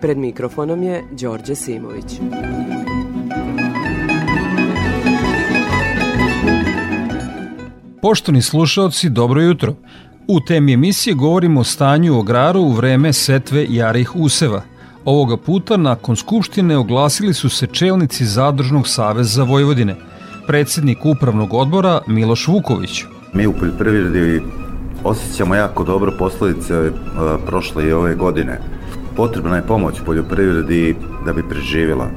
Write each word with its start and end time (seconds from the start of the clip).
Pred 0.00 0.18
mikrofonom 0.18 0.82
je 0.82 1.04
Đorđe 1.20 1.54
Simović. 1.54 2.20
Poštovni 8.02 8.42
slušalci, 8.42 9.08
dobro 9.08 9.42
jutro. 9.42 9.74
U 10.28 10.40
temi 10.40 10.72
emisije 10.72 11.14
govorimo 11.14 11.60
o 11.60 11.64
stanju 11.64 12.16
u 12.16 12.20
agraru 12.20 12.60
u 12.60 12.72
vreme 12.72 13.12
setve 13.12 13.66
jarih 13.68 14.16
useva. 14.16 14.62
Ovoga 15.04 15.36
puta 15.36 15.76
nakon 15.76 16.16
Skupštine 16.16 16.76
oglasili 16.76 17.34
su 17.34 17.48
se 17.48 17.66
čelnici 17.66 18.24
Zadružnog 18.24 18.88
saveza 18.88 19.42
Vojvodine, 19.42 19.94
predsednik 20.46 21.04
upravnog 21.04 21.54
odbora 21.54 22.00
Miloš 22.06 22.48
Vuković. 22.48 23.04
Mi 23.32 23.46
u 23.46 23.52
poljoprivredi 23.52 24.42
osjećamo 25.04 25.54
jako 25.54 25.84
dobro 25.84 26.12
posledice 26.18 26.80
uh, 26.80 26.90
prošle 27.46 27.88
i 27.88 27.92
ove 27.92 28.14
godine. 28.14 28.60
Potrebna 29.16 29.56
je 29.56 29.66
pomoć 29.66 29.94
poljoprivredi 30.06 30.96
da 31.24 31.32
bi 31.32 31.48
preživjela 31.48 32.08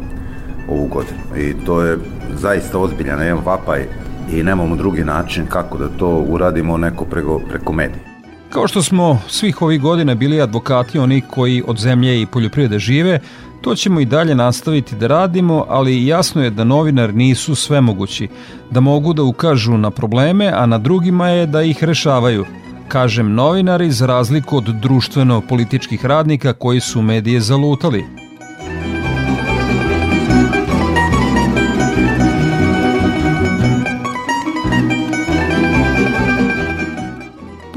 ovu 0.70 0.88
godinu 0.88 1.20
i 1.38 1.66
to 1.66 1.81
je 1.81 1.98
zaista 2.34 2.80
ozbiljan 2.80 3.22
jedan 3.22 3.44
vapaj 3.45 3.86
i 4.31 4.44
nemamo 4.44 4.75
drugi 4.75 5.03
način 5.03 5.45
kako 5.45 5.77
da 5.77 5.88
to 5.88 6.09
uradimo 6.09 6.77
neko 6.77 7.05
preko, 7.05 7.42
preko 7.50 7.73
medija. 7.73 8.09
Kao 8.50 8.67
što 8.67 8.81
smo 8.81 9.22
svih 9.27 9.61
ovih 9.61 9.81
godina 9.81 10.16
bili 10.16 10.42
advokati 10.42 11.00
oni 11.00 11.22
koji 11.22 11.64
od 11.67 11.77
zemlje 11.77 12.22
i 12.22 12.25
poljoprivrede 12.25 12.80
žive, 12.80 13.20
to 13.61 13.75
ćemo 13.75 14.00
i 14.00 14.05
dalje 14.05 14.36
nastaviti 14.36 14.95
da 14.95 15.08
radimo, 15.08 15.66
ali 15.70 16.05
jasno 16.08 16.44
je 16.44 16.50
da 16.50 16.64
novinar 16.64 17.14
nisu 17.14 17.55
svemogući, 17.55 18.27
da 18.72 18.80
mogu 18.80 19.14
da 19.14 19.23
ukažu 19.23 19.77
na 19.77 19.92
probleme, 19.92 20.52
a 20.55 20.66
na 20.66 20.77
drugima 20.77 21.27
je 21.27 21.45
da 21.45 21.61
ih 21.61 21.83
rešavaju. 21.83 22.45
Kažem 22.90 23.34
novinari 23.34 23.92
za 23.92 24.06
razliku 24.06 24.58
od 24.58 24.64
društveno-političkih 24.64 26.06
radnika 26.06 26.54
koji 26.54 26.80
su 26.80 27.02
medije 27.02 27.42
zalutali– 27.42 28.06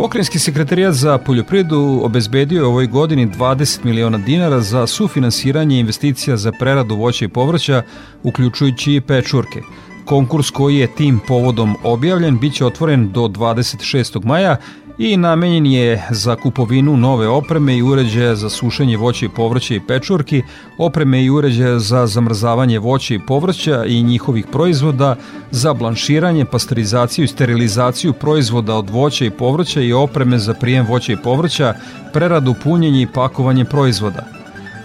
Pokrenjski 0.02 0.38
sekretarijat 0.38 0.94
za 0.94 1.18
poljoprivredu 1.18 2.00
obezbedio 2.02 2.60
je 2.60 2.64
ovoj 2.64 2.86
godini 2.86 3.26
20 3.26 3.84
miliona 3.84 4.18
dinara 4.18 4.60
za 4.60 4.86
sufinansiranje 4.86 5.80
investicija 5.80 6.36
za 6.36 6.52
preradu 6.52 6.96
voća 6.96 7.24
i 7.24 7.28
povrća, 7.28 7.82
uključujući 8.22 8.94
i 8.94 9.00
pečurke. 9.00 9.62
Konkurs 10.04 10.50
koji 10.50 10.76
je 10.76 10.94
tim 10.94 11.20
povodom 11.28 11.76
objavljen 11.82 12.38
biće 12.38 12.66
otvoren 12.66 13.12
do 13.12 13.20
26. 13.20 14.24
maja 14.24 14.56
i 14.98 15.16
namenjen 15.16 15.66
je 15.66 16.06
za 16.10 16.36
kupovinu 16.36 16.96
nove 16.96 17.28
opreme 17.28 17.76
i 17.76 17.82
uređaja 17.82 18.34
za 18.34 18.50
sušenje 18.50 18.96
voća 18.96 19.26
i 19.26 19.28
povrća 19.28 19.74
i 19.74 19.80
pečurki, 19.80 20.42
opreme 20.78 21.24
i 21.24 21.30
uređaja 21.30 21.78
za 21.78 22.06
zamrzavanje 22.06 22.78
voća 22.78 23.14
i 23.14 23.20
povrća 23.26 23.84
i 23.84 24.02
njihovih 24.02 24.46
proizvoda, 24.52 25.16
za 25.50 25.74
blanširanje, 25.74 26.44
pasterizaciju 26.44 27.24
i 27.24 27.28
sterilizaciju 27.28 28.12
proizvoda 28.12 28.74
od 28.74 28.90
voća 28.90 29.24
i 29.24 29.30
povrća 29.30 29.80
i 29.80 29.92
opreme 29.92 30.38
za 30.38 30.54
prijem 30.54 30.86
voća 30.86 31.12
i 31.12 31.16
povrća, 31.16 31.74
preradu, 32.12 32.54
punjenje 32.62 33.02
i 33.02 33.12
pakovanje 33.14 33.64
proizvoda– 33.64 34.26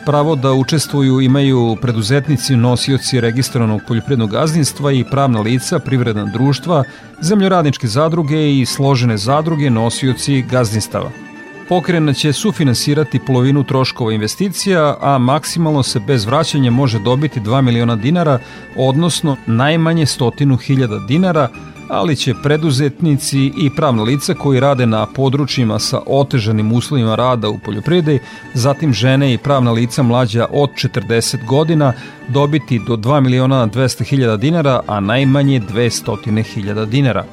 Pravo 0.07 0.35
da 0.35 0.53
učestvuju 0.53 1.21
imaju 1.21 1.77
preduzetnici, 1.81 2.55
nosioci 2.55 3.21
registrovanog 3.21 3.81
poljoprivrednog 3.87 4.31
gazdinstva 4.31 4.91
i 4.91 5.03
pravna 5.03 5.41
lica, 5.41 5.79
privredna 5.79 6.25
društva, 6.25 6.83
zemljoradničke 7.21 7.87
zadruge 7.87 8.59
i 8.59 8.65
složene 8.65 9.17
zadruge 9.17 9.69
nosioci 9.69 10.41
gazdinstava. 10.41 11.11
Pokrena 11.69 12.13
će 12.13 12.33
sufinansirati 12.33 13.19
polovinu 13.19 13.63
troškova 13.63 14.13
investicija, 14.13 14.97
a 15.01 15.17
maksimalno 15.17 15.83
se 15.83 15.99
bez 15.99 16.25
vraćanja 16.25 16.71
može 16.71 16.99
dobiti 16.99 17.39
2 17.39 17.61
miliona 17.61 17.95
dinara, 17.95 18.39
odnosno 18.75 19.35
najmanje 19.45 20.05
stotinu 20.05 20.57
hiljada 20.57 20.99
dinara, 20.99 21.49
ali 21.89 22.15
će 22.15 22.33
preduzetnici 22.43 23.51
i 23.57 23.69
pravna 23.75 24.03
lica 24.03 24.33
koji 24.33 24.59
rade 24.59 24.85
na 24.85 25.05
područjima 25.05 25.79
sa 25.79 26.01
otežanim 26.05 26.71
uslovima 26.71 27.15
rada 27.15 27.49
u 27.49 27.59
poljoprivredi, 27.59 28.19
zatim 28.53 28.93
žene 28.93 29.33
i 29.33 29.37
pravna 29.37 29.71
lica 29.71 30.03
mlađa 30.03 30.45
od 30.51 30.69
40 30.69 31.45
godina 31.45 31.93
dobiti 32.27 32.79
do 32.87 32.95
2 32.95 33.19
miliona 33.19 33.67
200 33.67 34.03
hiljada 34.03 34.37
dinara, 34.37 34.81
a 34.87 34.99
najmanje 34.99 35.61
200 35.61 36.43
hiljada 36.43 36.85
dinara. 36.85 37.25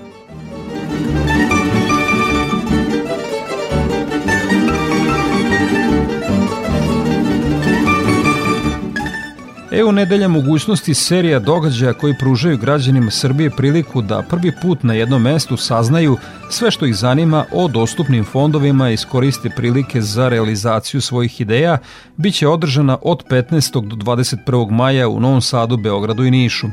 Evo 9.77 9.93
nedelja 9.93 10.29
mogućnosti 10.29 10.95
serija 10.95 11.39
događaja 11.39 11.93
koji 11.93 12.15
pružaju 12.19 12.59
građanima 12.59 13.11
Srbije 13.11 13.51
priliku 13.51 14.03
da 14.03 14.23
prvi 14.31 14.53
put 14.63 14.83
na 14.83 14.95
jednom 14.95 15.23
mestu 15.23 15.57
saznaju 15.57 16.17
sve 16.51 16.71
što 16.71 16.87
ih 16.87 16.95
zanima 16.95 17.45
o 17.53 17.69
dostupnim 17.69 18.25
fondovima 18.25 18.91
i 18.91 18.95
iskoriste 18.95 19.51
prilike 19.51 20.01
za 20.01 20.29
realizaciju 20.29 21.01
svojih 21.01 21.41
ideja, 21.41 21.79
biće 22.17 22.49
održana 22.49 22.99
od 23.03 23.25
15. 23.31 23.89
do 23.89 23.97
21. 23.97 24.71
maja 24.71 25.09
u 25.09 25.21
Novom 25.21 25.41
Sadu, 25.41 25.77
Beogradu 25.77 26.25
i 26.25 26.31
Nišu. 26.31 26.67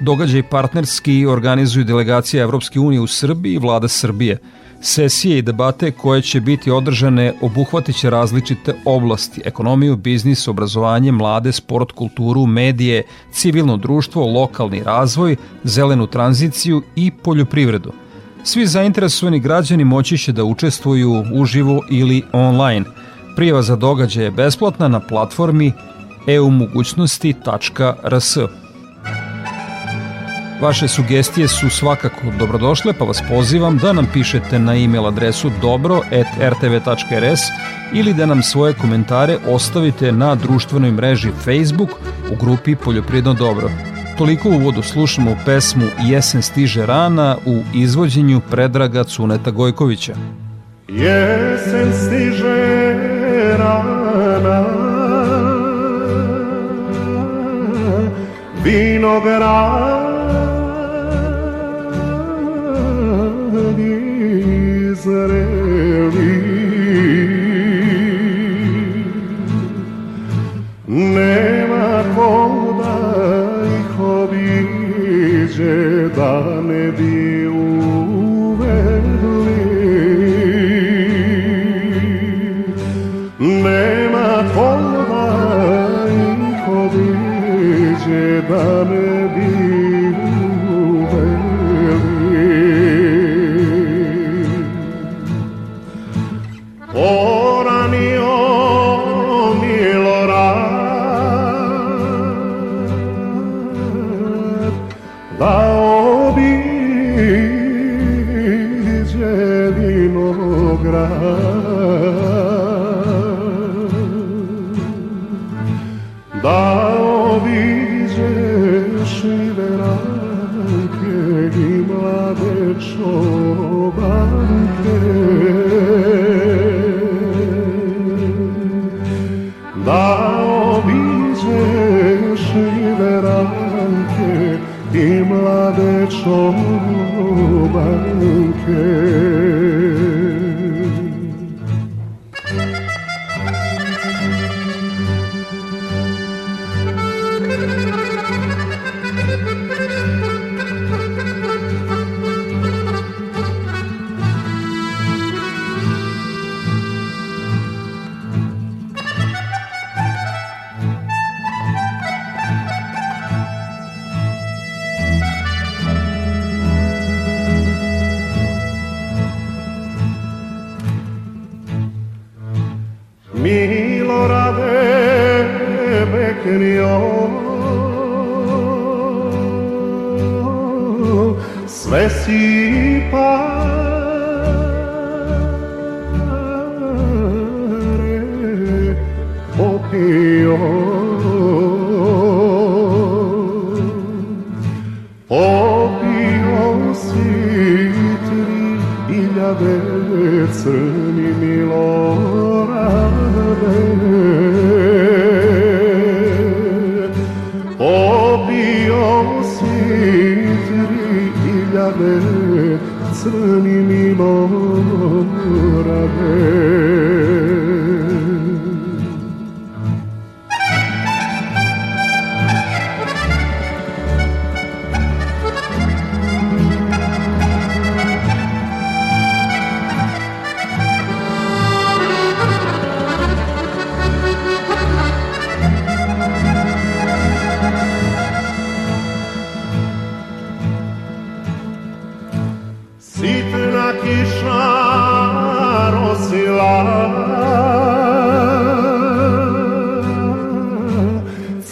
Događaj 0.00 0.42
partnerski 0.42 1.26
organizuju 1.26 1.84
delegacija 1.84 2.42
Evropske 2.42 2.80
unije 2.80 3.00
u 3.00 3.06
Srbiji 3.06 3.54
i 3.54 3.58
vlada 3.58 3.88
Srbije– 3.88 4.38
Sesije 4.86 5.38
i 5.38 5.42
debate 5.42 5.90
koje 5.90 6.22
će 6.22 6.40
biti 6.40 6.70
održane 6.70 7.32
obuhvatit 7.40 7.96
će 7.96 8.10
različite 8.10 8.74
oblasti, 8.84 9.42
ekonomiju, 9.44 9.96
biznis, 9.96 10.48
obrazovanje, 10.48 11.12
mlade, 11.12 11.52
sport, 11.52 11.92
kulturu, 11.92 12.46
medije, 12.46 13.02
civilno 13.32 13.76
društvo, 13.76 14.26
lokalni 14.26 14.82
razvoj, 14.82 15.36
zelenu 15.62 16.06
tranziciju 16.06 16.82
i 16.96 17.10
poljoprivredu. 17.10 17.92
Svi 18.42 18.66
zainteresovani 18.66 19.40
građani 19.40 19.84
moći 19.84 20.18
će 20.18 20.32
da 20.32 20.44
učestvuju 20.44 21.24
uživo 21.34 21.80
ili 21.90 22.22
online. 22.32 22.84
Prijava 23.36 23.62
za 23.62 23.76
događaje 23.76 24.24
je 24.24 24.30
besplatna 24.30 24.88
na 24.88 25.00
platformi 25.00 25.72
eumugućnosti.rs. 26.28 28.36
Vaše 30.64 30.88
sugestije 30.88 31.48
su 31.48 31.70
svakako 31.70 32.20
dobrodošle, 32.38 32.92
pa 32.92 33.04
vas 33.04 33.22
pozivam 33.28 33.78
da 33.78 33.92
nam 33.92 34.06
pišete 34.12 34.58
na 34.58 34.76
e-mail 34.76 35.06
adresu 35.06 35.50
dobro.rtv.rs 35.62 37.40
ili 37.92 38.14
da 38.14 38.26
nam 38.26 38.42
svoje 38.42 38.74
komentare 38.74 39.38
ostavite 39.48 40.12
na 40.12 40.34
društvenoj 40.34 40.90
mreži 40.90 41.30
Facebook 41.44 41.90
u 42.32 42.36
grupi 42.44 42.76
Poljoprivredno 42.76 43.34
dobro. 43.34 43.70
Toliko 44.18 44.48
u 44.48 44.52
uvodu 44.52 44.82
slušamo 44.82 45.36
pesmu 45.44 45.86
Jesen 46.02 46.42
stiže 46.42 46.86
rana 46.86 47.36
u 47.46 47.62
izvođenju 47.74 48.40
Predraga 48.50 49.04
Cuneta 49.04 49.50
Gojkovića. 49.50 50.14
Jesen 50.88 51.92
stiže 51.92 52.94
rana 53.58 54.64
Vinograd 58.64 60.03
by. 88.48 89.03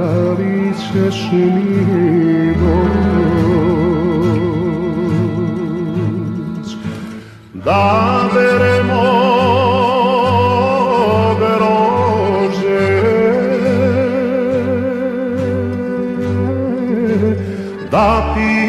ولی 0.00 0.74
چشمی 0.74 2.54
باز 2.54 3.00
da 7.64 8.28
veremo 8.32 9.06
rože 11.60 12.88
da 17.90 18.34
ti 18.34 18.59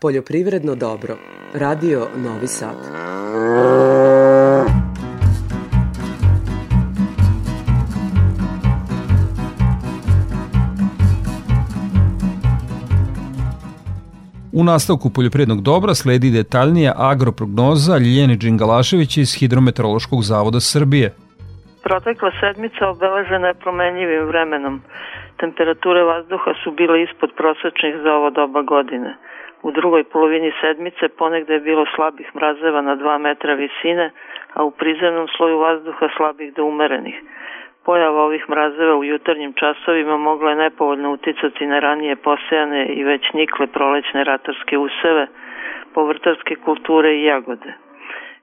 Poljoprivredno 0.00 0.74
dobro. 0.74 1.18
Radio 1.52 2.08
Novi 2.16 2.46
Sad. 2.46 3.09
U 14.60 14.64
nastavku 14.64 15.08
poljoprivrednog 15.16 15.60
dobra 15.70 15.94
sledi 16.02 16.28
detaljnija 16.40 16.92
agroprognoza 17.12 17.94
Ljiljeni 18.04 18.36
Đingalašević 18.42 19.12
iz 19.24 19.30
Hidrometeorološkog 19.38 20.20
zavoda 20.30 20.60
Srbije. 20.72 21.08
Protekla 21.86 22.30
sedmica 22.40 22.82
obeležena 22.94 23.46
je 23.48 23.60
promenljivim 23.64 24.24
vremenom. 24.30 24.74
Temperature 25.42 26.02
vazduha 26.12 26.52
su 26.62 26.68
bile 26.78 26.96
ispod 27.06 27.30
prosečnih 27.40 27.94
za 28.04 28.10
ovo 28.18 28.30
doba 28.40 28.62
godine. 28.74 29.10
U 29.66 29.68
drugoj 29.78 30.02
polovini 30.12 30.50
sedmice 30.62 31.04
ponegde 31.20 31.52
je 31.54 31.66
bilo 31.68 31.84
slabih 31.94 32.28
mrazeva 32.36 32.80
na 32.88 32.94
2 32.96 33.18
metra 33.26 33.52
visine, 33.64 34.06
a 34.56 34.58
u 34.68 34.70
prizemnom 34.80 35.26
sloju 35.36 35.56
vazduha 35.66 36.06
slabih 36.16 36.48
do 36.56 36.62
umerenih. 36.72 37.16
Pojava 37.84 38.22
ovih 38.22 38.44
mrazeva 38.48 38.96
u 38.96 39.04
jutarnjim 39.04 39.52
časovima 39.52 40.16
mogla 40.16 40.50
je 40.50 40.56
nepovoljno 40.56 41.12
uticati 41.12 41.66
na 41.66 41.78
ranije 41.78 42.16
posejane 42.16 42.86
i 42.86 43.04
već 43.04 43.32
nikle 43.32 43.66
prolećne 43.66 44.24
ratarske 44.24 44.78
useve, 44.78 45.26
povrtarske 45.94 46.54
kulture 46.56 47.14
i 47.14 47.24
jagode. 47.24 47.72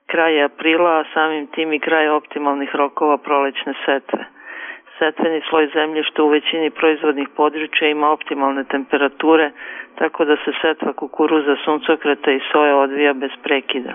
Kraj 0.05 0.43
aprila, 0.43 0.99
a 0.99 1.03
samim 1.13 1.47
tim 1.47 1.73
i 1.73 1.79
kraj 1.79 2.09
optimalnih 2.09 2.75
rokova 2.75 3.17
prolećne 3.17 3.73
setve. 3.85 4.25
Setveni 4.99 5.41
sloj 5.49 5.67
zemljišta 5.73 6.23
u 6.23 6.27
većini 6.27 6.69
proizvodnih 6.69 7.27
područja 7.35 7.89
ima 7.89 8.09
optimalne 8.09 8.63
temperature, 8.63 9.51
tako 9.95 10.25
da 10.25 10.35
se 10.35 10.51
setva 10.61 10.93
kukuruza, 10.93 11.55
suncokreta 11.65 12.31
i 12.31 12.39
soja 12.51 12.77
odvija 12.77 13.13
bez 13.13 13.31
prekida. 13.43 13.93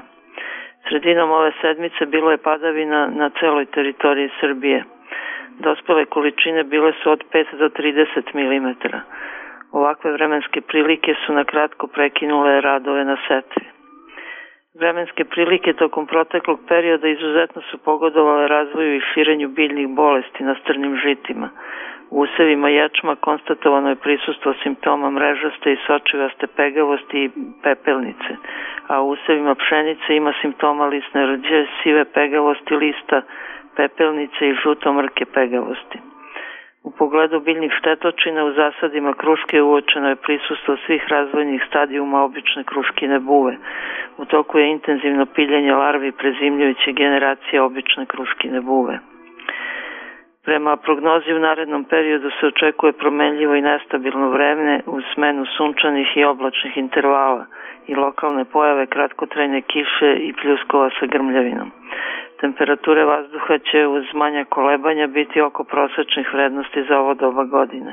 Sredinom 0.89 1.31
ove 1.31 1.53
sedmice 1.61 2.07
bilo 2.07 2.31
je 2.31 2.37
padavina 2.37 3.07
na 3.07 3.31
celoj 3.41 3.67
teritoriji 3.67 4.29
Srbije. 4.41 4.85
Dospele 5.59 6.05
količine 6.05 6.65
bile 6.65 6.93
su 7.03 7.11
od 7.11 7.25
5 7.33 7.57
do 7.59 7.69
30 7.69 8.35
mm. 8.35 8.97
Ovakve 9.73 10.13
vremenske 10.13 10.61
prilike 10.61 11.15
su 11.27 11.33
na 11.33 11.45
kratko 11.45 11.87
prekinule 11.87 12.61
radove 12.61 13.05
na 13.05 13.17
setvi. 13.29 13.65
Vremenske 14.75 15.25
prilike 15.25 15.73
tokom 15.73 16.07
proteklog 16.07 16.61
perioda 16.69 17.09
izuzetno 17.09 17.63
su 17.63 17.79
pogodovale 17.79 18.49
razvoju 18.49 18.97
i 18.97 19.01
širenju 19.15 19.49
biljnih 19.49 19.89
bolesti 19.89 20.45
na 20.45 20.55
strnim 20.55 20.97
žitima. 20.97 21.51
U 22.11 22.21
usevima 22.21 22.69
ječma 22.69 23.17
konstatovano 23.17 23.89
je 23.89 23.97
prisustvo 23.97 24.55
simptoma 24.63 25.11
mrežaste 25.11 25.73
i 25.73 25.77
sočivaste 25.87 26.47
pegavosti 26.47 27.25
i 27.25 27.31
pepelnice, 27.63 28.33
a 28.89 29.03
u 29.03 29.09
usevima 29.09 29.55
pšenice 29.55 30.17
ima 30.17 30.33
simptoma 30.41 30.87
lisne 30.87 31.27
rđe, 31.27 31.67
sive 31.83 32.05
pegavosti 32.05 32.75
lista, 32.75 33.23
pepelnice 33.77 34.49
i 34.49 34.55
žutomrke 34.63 35.25
pegavosti. 35.25 35.99
U 36.85 36.91
pogledu 36.91 37.41
biljnih 37.41 37.73
štetočina 37.79 38.45
u 38.45 38.53
zasadima 38.53 39.13
kruške 39.13 39.63
uočeno 39.63 40.09
je 40.09 40.17
prisustvo 40.17 40.77
svih 40.87 41.05
razvojnih 41.09 41.63
stadijuma 41.69 42.25
obične 42.25 42.65
kruškine 42.65 43.19
buve. 43.19 43.57
U 44.19 44.25
toku 44.25 44.59
je 44.59 44.71
intenzivno 44.71 45.27
piljenje 45.27 45.73
larvi 45.73 46.13
prezimljujuće 46.13 46.93
generacije 46.93 47.63
obične 47.63 48.07
kruškine 48.07 48.61
buve. 48.61 48.99
Prema 50.45 50.77
prognozi 50.77 51.33
u 51.33 51.39
narednom 51.39 51.85
periodu 51.85 52.31
se 52.31 52.47
očekuje 52.47 52.93
promenljivo 52.93 53.55
i 53.55 53.61
nestabilno 53.61 54.29
vreme 54.29 54.81
uz 54.87 55.05
smenu 55.15 55.47
sunčanih 55.57 56.17
i 56.17 56.25
oblačnih 56.25 56.77
intervala 56.77 57.47
i 57.87 57.95
lokalne 57.95 58.45
pojave 58.45 58.87
kratkotrajne 58.87 59.61
kiše 59.61 60.17
i 60.17 60.33
pljuskova 60.33 60.91
sa 61.01 61.07
grmljavinom. 61.07 61.71
Temperature 62.45 63.05
vazduha 63.05 63.57
će 63.69 63.81
uz 63.97 64.07
manja 64.15 64.45
kolebanja 64.45 65.07
biti 65.07 65.41
oko 65.49 65.65
prosečnih 65.65 66.27
vrednosti 66.35 66.81
za 66.89 66.95
ovo 67.03 67.15
doba 67.15 67.45
godine. 67.45 67.93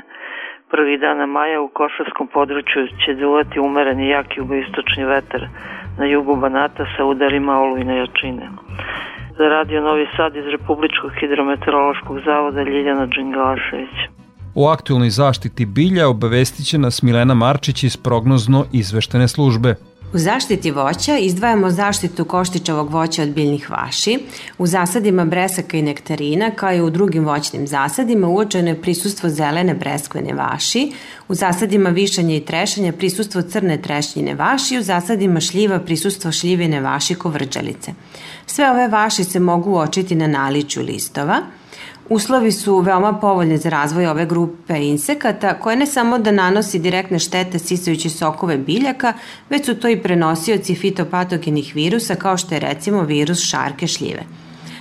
Prvi 0.71 0.97
dana 0.97 1.25
maja 1.25 1.61
u 1.61 1.69
Košarskom 1.79 2.27
području 2.27 2.81
će 3.01 3.11
duvati 3.13 3.59
umereni 3.59 4.09
jak 4.09 4.27
jugoistočni 4.37 5.03
vetar 5.05 5.43
na 5.99 6.05
jugu 6.05 6.35
Banata 6.35 6.85
sa 6.97 7.05
udarima 7.05 7.53
olujne 7.63 7.97
jačine. 7.97 8.45
Za 9.37 9.45
radio 9.55 9.81
Novi 9.81 10.07
Sad 10.17 10.35
iz 10.35 10.47
Republičkog 10.55 11.11
hidrometeorološkog 11.19 12.19
zavoda 12.25 12.61
Ljiljana 12.63 13.05
Đingalašević. 13.05 13.95
O 14.55 14.69
aktualnoj 14.75 15.09
zaštiti 15.09 15.65
bilja 15.65 16.07
obavestit 16.07 16.65
će 16.69 16.77
nas 16.77 17.01
Milena 17.03 17.33
Marčić 17.33 17.83
iz 17.83 17.97
prognozno 17.97 18.65
izveštene 18.73 19.27
službe. 19.27 19.75
U 20.13 20.17
zaštiti 20.17 20.71
voća 20.71 21.17
izdvajamo 21.17 21.69
zaštitu 21.69 22.25
koštičavog 22.25 22.89
voća 22.89 23.23
od 23.23 23.29
biljnih 23.29 23.71
vaši. 23.71 24.19
U 24.57 24.67
zasadima 24.67 25.25
bresaka 25.25 25.77
i 25.77 25.81
nektarina, 25.81 26.51
kao 26.51 26.73
i 26.73 26.81
u 26.81 26.89
drugim 26.89 27.25
voćnim 27.25 27.67
zasadima, 27.67 28.27
uočeno 28.27 28.69
je 28.69 28.81
prisustvo 28.81 29.29
zelene 29.29 29.73
breskvene 29.73 30.33
vaši, 30.33 30.91
u 31.27 31.35
zasadima 31.35 31.89
višanja 31.89 32.35
i 32.35 32.45
trešanja 32.45 32.93
prisustvo 32.93 33.41
crne 33.41 33.81
trešnjine 33.81 34.35
vaši, 34.35 34.77
u 34.77 34.81
zasadima 34.83 35.39
šljiva 35.39 35.79
prisustvo 35.79 36.31
šljivine 36.31 36.81
vaši 36.81 37.15
kovrđalice. 37.15 37.93
Sve 38.45 38.71
ove 38.71 38.87
vaši 38.87 39.23
se 39.23 39.39
mogu 39.39 39.71
uočiti 39.71 40.15
na 40.15 40.27
naliču 40.27 40.81
listova– 40.81 41.41
Uslovi 42.09 42.51
su 42.51 42.79
veoma 42.79 43.13
povoljni 43.13 43.57
za 43.57 43.69
razvoj 43.69 44.07
ove 44.07 44.25
grupe 44.25 44.77
insekata 44.77 45.59
koje 45.59 45.75
ne 45.75 45.85
samo 45.85 46.17
da 46.17 46.31
nanosi 46.31 46.79
direktne 46.79 47.19
štete 47.19 47.59
sisajući 47.59 48.09
sokove 48.09 48.57
biljaka, 48.57 49.13
već 49.49 49.65
su 49.65 49.75
to 49.75 49.89
i 49.89 50.01
prenosioci 50.01 50.75
fitopatogenih 50.75 51.75
virusa 51.75 52.15
kao 52.15 52.37
što 52.37 52.55
je 52.55 52.59
recimo 52.59 53.01
virus 53.01 53.39
šarke 53.39 53.87
šljive. 53.87 54.23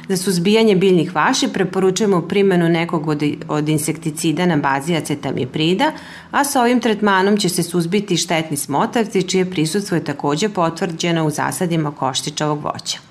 Za 0.09 0.17
suzbijanje 0.17 0.77
biljnih 0.77 1.15
vaši 1.15 1.49
preporučujemo 1.49 2.21
primjenu 2.29 2.69
nekog 2.69 3.09
od, 3.09 3.23
od 3.49 3.69
insekticida 3.69 4.47
na 4.47 4.57
bazi 4.57 4.97
acetamiprida, 4.97 5.93
a 6.31 6.45
sa 6.45 6.61
ovim 6.63 6.81
tretmanom 6.81 7.37
će 7.37 7.49
se 7.49 7.63
suzbiti 7.63 8.17
štetni 8.17 8.57
smotavci 8.57 9.23
čije 9.23 9.51
prisutstvo 9.51 9.97
je 9.97 10.05
takođe 10.05 10.49
potvrđeno 10.49 11.27
u 11.27 11.31
zasadima 11.31 11.91
koštičavog 11.91 12.65
voća. 12.65 13.08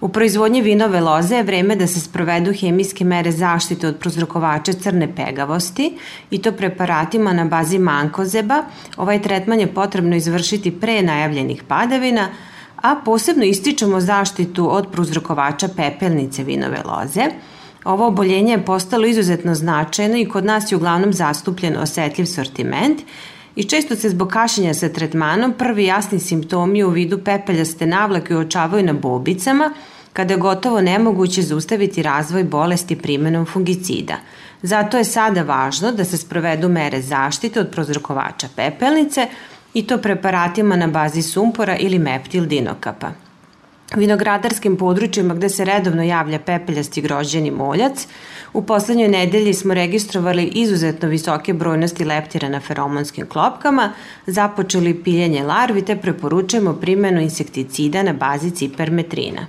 U 0.00 0.08
proizvodnji 0.08 0.62
vinove 0.62 1.00
loze 1.00 1.36
je 1.36 1.42
vreme 1.42 1.76
da 1.76 1.86
se 1.86 2.00
sprovedu 2.00 2.52
hemijske 2.52 3.04
mere 3.04 3.32
zaštite 3.32 3.88
od 3.88 3.96
prozrokovača 3.96 4.72
crne 4.72 5.08
pegavosti 5.16 5.96
i 6.30 6.38
to 6.42 6.52
preparatima 6.52 7.32
na 7.32 7.44
bazi 7.44 7.78
mankozeba. 7.78 8.62
Ovaj 8.96 9.22
tretman 9.22 9.60
je 9.60 9.74
potrebno 9.74 10.16
izvršiti 10.16 10.70
pre 10.80 11.02
najavljenih 11.02 11.62
padavina, 11.68 12.28
a 12.76 12.94
posebno 13.04 13.44
ističemo 13.44 14.00
zaštitu 14.00 14.74
od 14.76 14.88
prozrokovača 14.92 15.68
pepelnice 15.76 16.44
vinove 16.44 16.82
loze. 16.84 17.24
Ovo 17.84 18.06
oboljenje 18.06 18.52
je 18.52 18.64
postalo 18.64 19.06
izuzetno 19.06 19.54
značajno 19.54 20.16
i 20.16 20.28
kod 20.28 20.44
nas 20.44 20.72
je 20.72 20.76
uglavnom 20.76 21.12
zastupljen 21.12 21.76
osetljiv 21.76 22.26
sortiment 22.26 23.00
i 23.56 23.64
često 23.64 23.96
se 23.96 24.08
zbog 24.08 24.28
kašenja 24.28 24.74
sa 24.74 24.88
tretmanom 24.88 25.52
prvi 25.52 25.84
jasni 25.84 26.18
simptomi 26.18 26.84
u 26.84 26.90
vidu 26.90 27.18
pepeljaste 27.24 27.86
navlake 27.86 28.36
uočavaju 28.36 28.84
na 28.84 28.92
bobicama, 28.92 29.72
kada 30.12 30.34
je 30.34 30.38
gotovo 30.38 30.80
nemoguće 30.80 31.42
zaustaviti 31.42 32.02
razvoj 32.02 32.44
bolesti 32.44 32.96
primenom 32.96 33.46
fungicida. 33.46 34.16
Zato 34.62 34.98
je 34.98 35.04
sada 35.04 35.42
važno 35.42 35.92
da 35.92 36.04
se 36.04 36.16
sprovedu 36.16 36.68
mere 36.68 37.02
zaštite 37.02 37.60
od 37.60 37.70
prozrokovača 37.70 38.48
pepelnice 38.56 39.26
i 39.74 39.86
to 39.86 39.98
preparatima 39.98 40.76
na 40.76 40.86
bazi 40.86 41.22
sumpora 41.22 41.76
ili 41.76 41.98
meptil 41.98 42.46
dinokapa. 42.46 43.12
Vinogradarskim 43.96 44.76
područjima 44.76 45.34
gde 45.34 45.48
se 45.48 45.64
redovno 45.64 46.02
javlja 46.02 46.38
pepeljasti 46.38 47.00
grožđeni 47.00 47.50
moljac, 47.50 48.06
u 48.52 48.62
poslednjoj 48.62 49.08
nedelji 49.08 49.54
smo 49.54 49.74
registrovali 49.74 50.44
izuzetno 50.44 51.08
visoke 51.08 51.52
brojnosti 51.52 52.04
leptira 52.04 52.48
na 52.48 52.60
feromonskim 52.60 53.26
klopkama, 53.26 53.92
započeli 54.26 55.02
piljenje 55.02 55.42
larvi 55.42 55.84
te 55.84 55.96
preporučujemo 55.96 56.74
primjenu 56.74 57.20
insekticida 57.20 58.02
na 58.02 58.12
bazi 58.12 58.50
cipermetrina. 58.50 59.46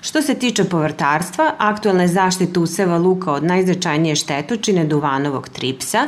Što 0.00 0.22
se 0.22 0.34
tiče 0.34 0.64
povrtarstva, 0.64 1.54
aktualna 1.58 2.02
je 2.02 2.08
zaštita 2.08 2.60
useva 2.60 2.98
luka 2.98 3.32
od 3.32 3.44
najznačajnije 3.44 4.16
štetočine 4.16 4.84
duvanovog 4.84 5.48
tripsa, 5.48 6.06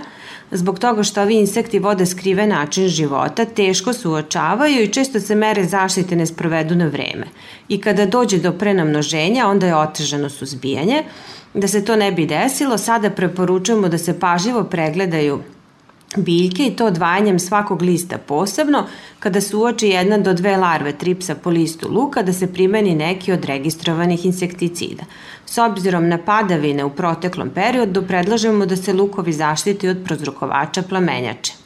zbog 0.51 0.79
toga 0.79 1.03
što 1.03 1.23
ovi 1.23 1.35
insekti 1.35 1.79
vode 1.79 2.07
skrive 2.07 2.47
način 2.47 2.89
života, 2.89 3.45
teško 3.45 3.93
se 3.93 4.09
uočavaju 4.09 4.83
i 4.83 4.89
često 4.89 5.21
se 5.21 5.35
mere 5.35 5.65
zaštite 5.65 6.17
ne 6.17 6.27
sprovedu 6.27 6.75
na 6.75 6.87
vreme. 6.87 7.27
I 7.69 7.81
kada 7.81 8.07
dođe 8.07 8.39
do 8.39 8.53
prenamnoženja, 8.53 9.49
onda 9.49 9.67
je 9.67 9.77
otežano 9.77 10.31
suzbijanje. 10.31 11.05
Da 11.55 11.69
se 11.69 11.85
to 11.85 11.97
ne 11.97 12.13
bi 12.13 12.27
desilo, 12.27 12.79
sada 12.79 13.11
preporučujemo 13.11 13.89
da 13.89 13.99
se 13.99 14.21
pažljivo 14.21 14.65
pregledaju 14.65 15.41
biljke 16.17 16.67
i 16.67 16.77
to 16.77 16.87
odvajanjem 16.87 17.39
svakog 17.39 17.83
lista 17.83 18.19
posebno, 18.19 18.87
kada 19.19 19.41
se 19.41 19.57
uoči 19.57 19.89
jedna 19.89 20.19
do 20.19 20.33
dve 20.35 20.57
larve 20.57 20.93
tripsa 20.93 21.35
po 21.35 21.51
listu 21.51 21.89
luka 21.91 22.23
da 22.23 22.33
se 22.33 22.53
primeni 22.53 22.95
neki 22.95 23.33
od 23.33 23.45
registrovanih 23.45 24.27
insekticida. 24.27 25.05
S 25.47 25.59
obzirom 25.59 26.09
na 26.09 26.19
padavine 26.19 26.85
u 26.85 26.91
proteklom 26.91 27.51
periodu 27.51 28.03
predlažemo 28.07 28.67
da 28.67 28.77
se 28.77 28.93
lukovi 28.93 29.33
zaštiti 29.33 29.89
od 29.89 29.99
prozrokovača 30.05 30.83
plamenjače. 30.83 31.64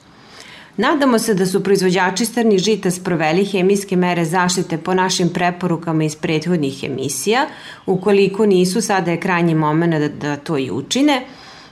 Nadamo 0.79 1.19
se 1.19 1.35
da 1.35 1.47
su 1.47 1.63
proizvođači 1.63 2.25
strnih 2.25 2.59
žita 2.59 2.91
sproveli 2.91 3.45
hemijske 3.45 3.97
mere 3.97 4.25
zaštite 4.25 4.79
po 4.79 4.95
našim 4.95 5.29
preporukama 5.29 6.05
iz 6.05 6.17
prethodnih 6.17 6.85
emisija. 6.85 7.47
Ukoliko 7.87 8.47
nisu, 8.47 8.81
sada 8.81 9.11
je 9.11 9.21
krajnji 9.21 9.55
moment 9.55 9.95
da, 9.95 10.09
da 10.09 10.37
to 10.37 10.59
i 10.59 10.71
učine– 10.71 11.25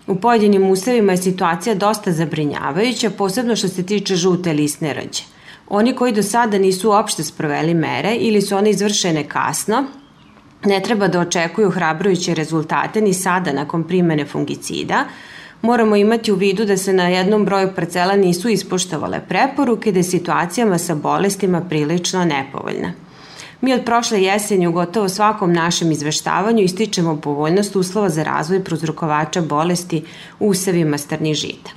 U 0.06 0.14
pojedinim 0.14 0.70
usevima 0.70 1.12
je 1.12 1.18
situacija 1.18 1.74
dosta 1.74 2.12
zabrinjavajuća, 2.12 3.10
posebno 3.10 3.56
što 3.56 3.68
se 3.68 3.86
tiče 3.86 4.16
žute 4.16 4.52
lisne 4.52 4.94
rđe. 4.94 5.22
Oni 5.68 5.94
koji 5.96 6.12
do 6.12 6.22
sada 6.22 6.58
nisu 6.58 6.90
uopšte 6.90 7.24
sproveli 7.24 7.74
mere 7.74 8.14
ili 8.14 8.42
su 8.42 8.56
one 8.56 8.70
izvršene 8.70 9.28
kasno, 9.28 9.84
ne 10.64 10.80
treba 10.82 11.08
da 11.08 11.20
očekuju 11.20 11.70
hrabrujuće 11.70 12.34
rezultate 12.34 13.00
ni 13.00 13.14
sada 13.14 13.52
nakon 13.52 13.84
primene 13.84 14.24
fungicida, 14.24 15.04
moramo 15.62 15.96
imati 15.96 16.32
u 16.32 16.36
vidu 16.36 16.64
da 16.64 16.76
se 16.76 16.92
na 16.92 17.08
jednom 17.08 17.44
broju 17.44 17.68
parcela 17.76 18.16
nisu 18.16 18.48
ispoštovale 18.48 19.20
preporuke 19.28 19.92
da 19.92 19.98
je 19.98 20.02
situacijama 20.02 20.78
sa 20.78 20.94
bolestima 20.94 21.60
prilično 21.60 22.24
nepovoljna. 22.24 22.92
Mi 23.60 23.74
od 23.74 23.84
prošle 23.84 24.22
jeseni 24.22 24.66
u 24.66 24.72
gotovo 24.72 25.08
svakom 25.08 25.52
našem 25.52 25.92
izveštavanju 25.92 26.62
ističemo 26.62 27.16
povoljnost 27.20 27.76
uslova 27.76 28.08
za 28.08 28.22
razvoj 28.22 28.64
prozrokovača 28.64 29.40
bolesti 29.40 30.02
u 30.40 30.48
usevima 30.48 30.98
strnih 30.98 31.34
žita. 31.34 31.70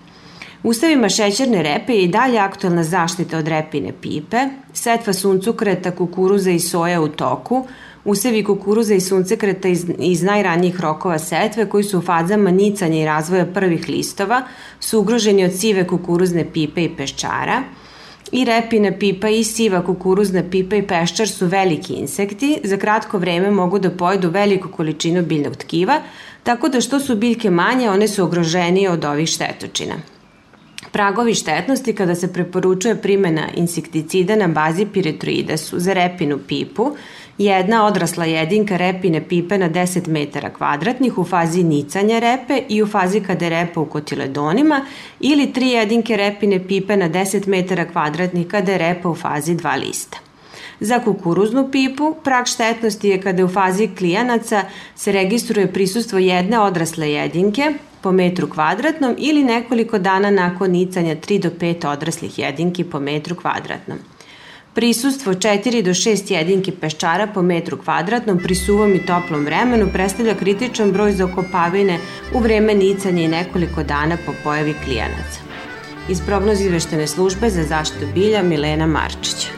U 0.63 0.69
usevima 0.69 1.09
šećerne 1.09 1.63
repe 1.63 1.93
je 1.93 2.03
i 2.03 2.07
dalje 2.07 2.39
aktualna 2.39 2.83
zaštita 2.83 3.38
od 3.38 3.48
repine 3.48 3.93
pipe, 4.01 4.38
setva 4.74 5.13
suncukreta, 5.13 5.91
kukuruza 5.91 6.51
i 6.51 6.59
soja 6.59 7.01
u 7.01 7.07
toku, 7.07 7.67
usevi 8.09 8.43
kukuruza 8.43 8.93
i 8.93 9.01
suncekreta 9.01 9.67
iz, 9.67 9.85
iz 9.99 10.23
najranijih 10.23 10.79
rokova 10.81 11.19
setve 11.19 11.69
koji 11.69 11.83
su 11.83 11.99
u 11.99 12.01
fazama 12.01 12.51
nicanja 12.51 13.01
i 13.01 13.05
razvoja 13.05 13.45
prvih 13.45 13.89
listova 13.89 14.43
su 14.79 14.99
ugroženi 14.99 15.45
od 15.45 15.53
sive 15.53 15.87
kukuruzne 15.87 16.45
pipe 16.53 16.83
i 16.83 16.89
peščara– 16.95 17.63
I 18.31 18.45
repina 18.45 18.91
pipa 18.91 19.29
i 19.29 19.43
siva 19.43 19.81
kukuruzna 19.85 20.43
pipa 20.51 20.75
i 20.75 20.83
peščar 20.87 21.29
su 21.29 21.47
veliki 21.49 21.93
insekti, 21.93 22.59
za 22.63 22.77
kratko 22.77 23.17
vreme 23.17 23.51
mogu 23.51 23.79
da 23.79 23.89
pojedu 23.89 24.29
veliku 24.29 24.69
količinu 24.69 25.23
biljnog 25.25 25.55
tkiva, 25.55 26.01
tako 26.43 26.69
da 26.69 26.81
što 26.81 26.99
su 26.99 27.15
biljke 27.15 27.49
manje, 27.49 27.89
one 27.89 28.07
su 28.07 28.23
ogroženije 28.23 28.91
od 28.91 29.05
ovih 29.05 29.29
štetočina. 29.29 29.95
Pragovi 30.91 31.33
štetnosti 31.35 31.93
kada 31.95 32.15
se 32.15 32.33
preporučuje 32.33 33.01
primjena 33.01 33.47
insekticida 33.55 34.35
na 34.35 34.47
bazi 34.47 34.85
piretroida 34.85 35.57
su 35.57 35.79
za 35.79 35.93
repinu 35.93 36.39
pipu, 36.47 36.91
jedna 37.39 37.86
odrasla 37.86 38.25
jedinka 38.25 38.77
repine 38.77 39.22
pipe 39.27 39.58
na 39.58 39.69
10 39.69 40.08
metara 40.08 40.50
kvadratnih 40.50 41.17
u 41.17 41.24
fazi 41.25 41.63
nicanja 41.63 42.19
repe 42.19 42.62
i 42.69 42.84
u 42.84 42.88
fazi 42.88 43.22
kada 43.22 43.46
je 43.46 43.50
repa 43.50 43.81
u 43.81 43.86
kotiledonima 43.86 44.86
ili 45.19 45.53
tri 45.53 45.69
jedinke 45.69 46.17
repine 46.17 46.67
pipe 46.67 46.98
na 46.98 47.10
10 47.10 47.48
metara 47.48 47.86
kvadratnih 47.86 48.48
kada 48.48 48.72
je 48.72 48.77
repa 48.77 49.10
u 49.10 49.15
fazi 49.15 49.55
2 49.55 49.79
lista. 49.79 50.17
Za 50.79 51.00
kukuruznu 51.00 51.72
pipu 51.72 52.15
prag 52.24 52.46
štetnosti 52.46 53.10
je 53.10 53.22
kada 53.22 53.46
u 53.46 53.48
fazi 53.48 53.88
klijanaca 53.98 54.63
se 54.96 55.12
registruje 55.12 55.74
prisustvo 55.74 56.19
jedne 56.19 56.60
odrasle 56.60 57.12
jedinke 57.12 57.74
po 58.01 58.12
metru 58.12 58.50
kvadratnom 58.50 59.15
ili 59.17 59.43
nekoliko 59.43 59.98
dana 59.98 60.31
nakon 60.31 60.72
nicanja 60.72 61.15
3 61.15 61.39
do 61.39 61.50
5 61.50 61.88
odraslih 61.88 62.39
jedinki 62.39 62.84
po 62.84 63.00
metru 63.00 63.36
kvadratnom. 63.36 63.98
Prisustvo 64.79 65.33
4 65.33 65.81
do 65.83 65.91
6 65.91 66.29
jedinki 66.31 66.71
peščara 66.71 67.25
po 67.36 67.41
metru 67.43 67.77
kvadratnom 67.81 68.38
pri 68.39 68.55
suvom 68.55 68.93
i 68.95 69.01
toplom 69.05 69.41
vremenu 69.43 69.89
predstavlja 69.91 70.38
kritičan 70.39 70.93
broj 70.95 71.12
za 71.17 71.25
okopavine 71.25 71.98
u 72.33 72.39
vreme 72.39 72.74
nicanja 72.74 73.24
i 73.24 73.27
nekoliko 73.27 73.83
dana 73.83 74.17
po 74.25 74.33
pojavi 74.43 74.75
klijanaca. 74.83 75.43
Iz 76.09 76.21
prognoz 76.25 76.62
izveštene 76.62 77.07
službe 77.07 77.50
za 77.50 77.63
zaštitu 77.63 78.07
bilja 78.13 78.43
Milena 78.43 78.88
Marčića. 78.88 79.51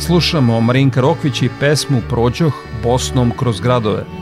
Slušamo 0.00 0.60
Marinka 0.60 1.00
Rokvić 1.00 1.42
i 1.42 1.50
pesmu 1.60 2.00
Prođoh 2.08 2.64
Bosnom 2.82 3.32
kroz 3.36 3.60
gradove. 3.60 4.21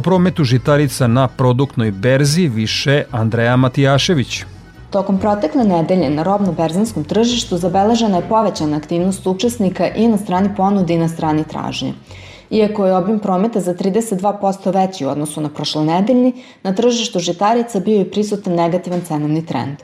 O 0.00 0.02
prometu 0.02 0.44
žitarica 0.44 1.06
na 1.06 1.28
produktnoj 1.28 1.90
berzi 1.90 2.48
više 2.48 3.04
Andreja 3.10 3.56
Matijašević. 3.56 4.44
Tokom 4.90 5.18
protekle 5.18 5.64
nedelje 5.64 6.10
na 6.10 6.22
robno-berzanskom 6.22 7.04
tržištu 7.04 7.56
zabeležena 7.56 8.16
je 8.16 8.28
povećana 8.28 8.76
aktivnost 8.76 9.26
učesnika 9.26 9.88
i 9.88 10.08
na 10.08 10.18
strani 10.18 10.54
ponude 10.56 10.94
i 10.94 10.98
na 10.98 11.08
strani 11.08 11.44
tražnje. 11.44 11.92
Iako 12.50 12.86
je 12.86 12.96
obim 12.96 13.18
prometa 13.18 13.60
za 13.60 13.74
32% 13.74 14.74
veći 14.74 15.06
u 15.06 15.08
odnosu 15.08 15.40
na 15.40 15.48
prošlonedeljni, 15.48 16.32
na 16.62 16.74
tržištu 16.74 17.18
žitarica 17.18 17.80
bio 17.80 17.98
je 17.98 18.10
prisutan 18.10 18.54
negativan 18.54 19.00
cenovni 19.00 19.46
trend. 19.46 19.76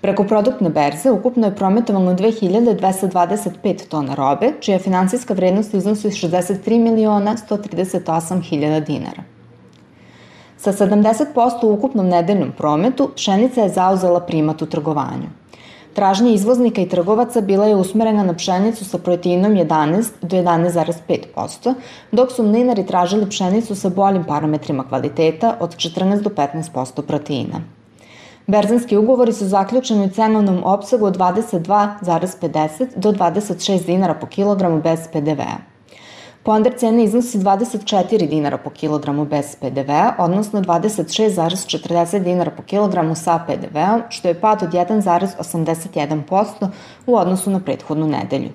Preko 0.00 0.24
produktne 0.24 0.70
berze 0.70 1.10
ukupno 1.10 1.46
je 1.46 1.56
prometovano 1.56 2.14
2225 2.14 3.88
tona 3.88 4.14
robe, 4.14 4.52
čija 4.60 4.78
finansijska 4.78 5.34
vrednost 5.34 5.74
iznosi 5.74 6.08
63 6.08 6.82
miliona 6.82 7.36
138 7.48 8.42
hiljada 8.42 8.80
dinara. 8.80 9.33
Sa 10.64 10.72
70% 10.72 11.64
u 11.64 11.72
ukupnom 11.72 12.06
nedeljnom 12.08 12.52
prometu, 12.56 13.10
pšenica 13.16 13.60
je 13.60 13.68
zauzela 13.68 14.20
primat 14.20 14.62
u 14.62 14.66
trgovanju. 14.66 15.26
Tražnja 15.94 16.30
izvoznika 16.32 16.80
i 16.80 16.88
trgovaca 16.88 17.40
bila 17.40 17.66
je 17.66 17.76
usmerena 17.76 18.22
na 18.24 18.34
pšenicu 18.34 18.84
sa 18.84 18.98
proteinom 18.98 19.52
11 19.52 20.04
do 20.22 20.36
11,5%, 20.36 21.74
dok 22.12 22.32
su 22.32 22.42
mlinari 22.42 22.86
tražili 22.86 23.28
pšenicu 23.28 23.74
sa 23.74 23.88
boljim 23.88 24.24
parametrima 24.24 24.88
kvaliteta 24.88 25.56
od 25.60 25.76
14 25.76 26.22
do 26.22 26.30
15% 26.30 27.02
proteina. 27.02 27.60
Berzanski 28.46 28.96
ugovori 28.96 29.32
su 29.32 29.46
zaključeni 29.46 30.06
u 30.06 30.10
cenovnom 30.10 30.64
opsegu 30.64 31.06
od 31.06 31.18
22,50 31.18 32.86
do 32.96 33.12
26 33.12 33.86
dinara 33.86 34.14
po 34.14 34.26
kilogramu 34.26 34.82
bez 34.82 35.08
PDV-a. 35.12 35.73
Ponder 36.44 36.72
cene 36.76 37.04
iznosi 37.04 37.38
24 37.38 38.28
dinara 38.28 38.58
po 38.58 38.70
kilogramu 38.70 39.24
bez 39.24 39.56
PDV-a, 39.60 40.14
odnosno 40.18 40.60
26,40 40.60 42.18
dinara 42.18 42.50
po 42.50 42.62
kilogramu 42.62 43.14
sa 43.14 43.38
PDV-om, 43.46 44.02
što 44.08 44.28
je 44.28 44.40
pad 44.40 44.62
od 44.62 44.68
1,81% 44.68 46.68
u 47.06 47.16
odnosu 47.16 47.50
na 47.50 47.60
prethodnu 47.60 48.06
nedelju. 48.06 48.48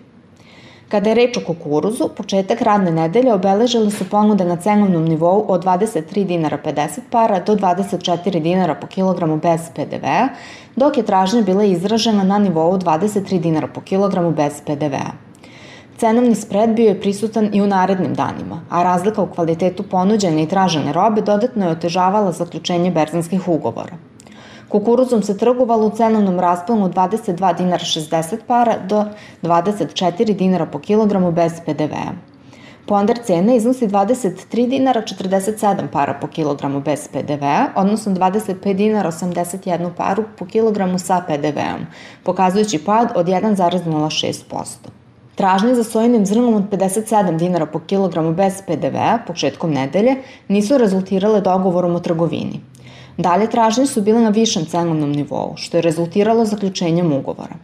Kada 0.90 1.10
je 1.10 1.16
reč 1.16 1.38
o 1.38 1.42
kukuruzu, 1.48 2.10
početak 2.18 2.62
radne 2.62 2.92
nedelje 2.92 3.34
obeležile 3.34 3.92
su 3.92 4.10
ponude 4.10 4.46
na 4.46 4.56
cenovnom 4.56 5.06
nivou 5.06 5.46
od 5.48 5.66
23 5.66 6.26
dinara 6.26 6.58
50 6.66 7.00
para 7.12 7.40
do 7.40 7.56
24 7.56 8.40
dinara 8.40 8.76
po 8.76 8.88
kilogramu 8.88 9.38
bez 9.38 9.62
PDV-a, 9.76 10.30
dok 10.76 10.98
je 10.98 11.06
tražnja 11.06 11.42
bila 11.42 11.64
izražena 11.64 12.24
na 12.24 12.38
nivou 12.38 12.78
23 12.78 13.40
dinara 13.40 13.68
po 13.68 13.82
kilogramu 13.82 14.32
bez 14.32 14.62
PDV-a. 14.66 15.29
Cenovni 16.00 16.36
spred 16.36 16.70
bio 16.70 16.88
je 16.88 17.00
prisutan 17.02 17.50
i 17.54 17.62
u 17.62 17.68
narednim 17.68 18.14
danima, 18.14 18.62
a 18.70 18.84
razlika 18.84 19.22
u 19.22 19.28
kvalitetu 19.28 19.84
ponuđene 19.84 20.44
i 20.44 20.48
tražene 20.48 20.94
robe 20.94 21.22
dodatno 21.22 21.66
je 21.66 21.72
otežavala 21.72 22.32
zaključenje 22.32 22.92
berzanskih 22.92 23.48
ugovora. 23.48 23.98
Kukuruzom 24.70 25.24
se 25.24 25.38
trgovalo 25.38 25.88
u 25.88 25.90
cenovnom 25.90 26.40
rasponu 26.40 26.90
22 26.90 27.58
dinara 27.58 27.84
60 27.84 28.38
para 28.48 28.78
do 28.78 29.06
24 29.44 30.36
dinara 30.36 30.66
po 30.66 30.80
kilogramu 30.80 31.32
bez 31.32 31.54
PDV-a. 31.66 32.14
Ponder 32.86 33.20
cene 33.26 33.56
iznosi 33.56 33.88
23 33.88 34.70
dinara 34.70 35.02
47 35.02 35.88
para 35.92 36.14
po 36.14 36.28
kilogramu 36.28 36.82
bez 36.82 37.08
PDV-a, 37.08 37.68
odnosno 37.76 38.14
25 38.14 38.74
dinara 38.74 39.12
81 39.12 39.92
paru 39.98 40.24
po 40.38 40.46
kilogramu 40.46 41.00
sa 41.00 41.22
PDV-om, 41.28 41.86
pokazujući 42.24 42.86
pad 42.86 43.12
od 43.16 43.28
1,06%. 43.28 44.99
Tražnje 45.40 45.76
za 45.76 45.84
sojinim 45.84 46.26
zrnom 46.26 46.54
od 46.54 46.64
57 46.72 47.38
dinara 47.38 47.66
po 47.66 47.80
kilogramu 47.80 48.34
bez 48.34 48.58
PDV-a 48.68 49.20
početkom 49.28 49.72
nedelje 49.72 50.16
nisu 50.48 50.78
rezultirale 50.78 51.40
dogovorom 51.42 51.96
o 51.96 52.00
trgovini. 52.00 52.60
Dalje 53.18 53.48
tražnje 53.50 53.86
su 53.88 54.02
bile 54.02 54.20
na 54.22 54.30
višem 54.30 54.66
cenovnom 54.66 55.12
nivou, 55.12 55.54
što 55.56 55.78
je 55.78 55.82
rezultiralo 55.82 56.46
zaključenjem 56.46 57.14
ugovora. 57.14 57.56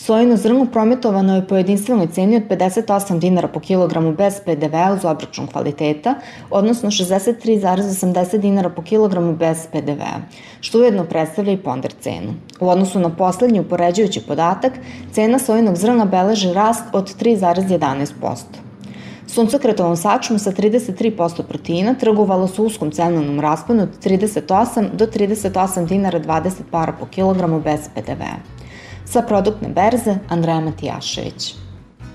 Sojino 0.00 0.36
zrno 0.36 0.66
prometovano 0.72 1.34
je 1.36 1.46
po 1.46 1.56
jedinstvenoj 1.56 2.06
ceni 2.12 2.36
od 2.36 2.42
58 2.48 3.18
dinara 3.18 3.48
po 3.48 3.60
kilogramu 3.60 4.12
bez 4.12 4.38
PDV-a 4.44 4.92
uz 4.92 5.04
obračun 5.04 5.46
kvaliteta, 5.46 6.14
odnosno 6.50 6.90
63,80 6.90 8.38
dinara 8.38 8.70
po 8.70 8.82
kilogramu 8.82 9.36
bez 9.36 9.66
PDV-a, 9.72 10.20
što 10.60 10.78
ujedno 10.78 11.04
predstavlja 11.04 11.52
i 11.52 11.56
ponder 11.56 11.92
cenu. 12.00 12.34
U 12.60 12.68
odnosu 12.68 13.00
na 13.00 13.10
poslednji 13.16 13.60
upoređujući 13.60 14.20
podatak, 14.20 14.72
cena 15.12 15.38
sojinog 15.38 15.76
zrna 15.76 16.04
beleži 16.04 16.52
rast 16.52 16.84
od 16.92 17.20
3,11%. 17.20 18.36
Suncokretovom 19.26 19.96
sačmom 19.96 20.38
sa 20.38 20.52
33% 20.52 21.42
proteina 21.42 21.94
trgovalo 21.94 22.48
su 22.48 22.64
uskom 22.64 22.90
cenovnom 22.90 23.40
rasponu 23.40 23.82
od 23.82 24.04
38 24.04 24.88
do 24.92 25.06
38 25.06 25.86
dinara 25.86 26.20
20 26.20 26.50
para 26.70 26.92
po 26.92 27.06
kilogramu 27.06 27.60
bez 27.60 27.80
PDV-a. 27.94 28.59
Sa 29.10 29.22
produktne 29.22 29.68
berze, 29.68 30.18
Andreja 30.28 30.60
Matijašević. 30.60 31.54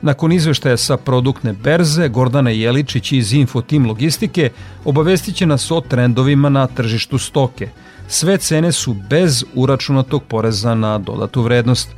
Nakon 0.02 0.32
izveštaja 0.32 0.78
sa 0.78 0.98
produktne 0.98 1.54
berze, 1.54 2.08
Gordana 2.10 2.50
Jeličić 2.50 3.12
iz 3.12 3.34
Infotim 3.34 3.86
Logistike 3.86 4.50
obavestit 4.86 5.36
će 5.36 5.46
nas 5.46 5.72
o 5.72 5.82
trendovima 5.82 6.50
na 6.50 6.68
tržištu 6.68 7.18
stoke. 7.18 7.70
Sve 8.08 8.38
cene 8.38 8.72
su 8.72 8.94
bez 9.10 9.44
uračunatog 9.56 10.24
poreza 10.24 10.76
na 10.76 10.98
dodatu 10.98 11.42
vrednost. 11.42 11.90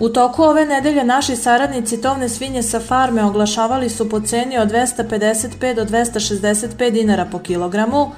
U 0.00 0.08
toku 0.08 0.42
ove 0.42 0.64
nedelje 0.66 1.04
naši 1.04 1.36
saradnici 1.36 2.00
tovne 2.02 2.28
svinje 2.28 2.62
sa 2.62 2.80
farme 2.80 3.24
oglašavali 3.24 3.88
su 3.88 4.08
po 4.08 4.20
ceni 4.20 4.58
od 4.58 4.68
255 4.68 5.74
do 5.74 5.84
265 5.84 6.90
dinara 6.90 7.24
po 7.32 7.38
kilogramu, 7.38 8.10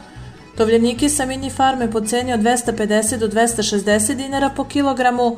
tovljeniki 0.57 1.09
sa 1.09 1.27
mini 1.27 1.51
farme 1.51 1.91
po 1.91 2.01
ceni 2.01 2.33
od 2.33 2.41
250 2.41 3.19
do 3.19 3.29
260 3.29 4.15
dinara 4.15 4.51
po 4.57 4.65
kilogramu, 4.65 5.37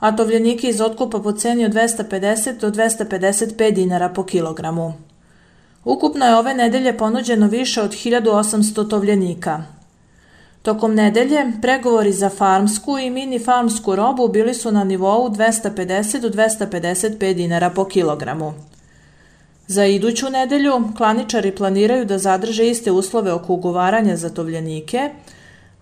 a 0.00 0.16
tovljenike 0.16 0.68
iz 0.68 0.80
otkupa 0.80 1.18
po 1.18 1.32
ceni 1.32 1.64
od 1.64 1.72
250 1.72 2.60
do 2.60 2.70
255 2.70 3.70
dinara 3.70 4.08
po 4.08 4.24
kilogramu. 4.24 4.92
Ukupno 5.84 6.26
je 6.26 6.36
ove 6.36 6.54
nedelje 6.54 6.98
ponuđeno 6.98 7.46
više 7.46 7.82
od 7.82 7.90
1800 7.90 8.90
tovljenika. 8.90 9.62
Tokom 10.62 10.94
nedelje 10.94 11.52
pregovori 11.62 12.12
za 12.12 12.28
farmsku 12.28 12.98
i 12.98 13.10
mini 13.10 13.38
farmsku 13.38 13.96
robu 13.96 14.28
bili 14.28 14.54
su 14.54 14.72
na 14.72 14.84
nivou 14.84 15.28
250 15.28 16.20
do 16.20 16.28
255 16.28 17.34
dinara 17.34 17.70
po 17.70 17.84
kilogramu. 17.84 18.54
Za 19.66 19.84
iduću 19.84 20.30
nedelju 20.30 20.72
klaničari 20.96 21.54
planiraju 21.54 22.04
da 22.04 22.18
zadrže 22.18 22.70
iste 22.70 22.90
uslove 22.90 23.32
oko 23.32 23.52
ugovaranja 23.52 24.16
za 24.16 24.30
tovljenike– 24.30 25.10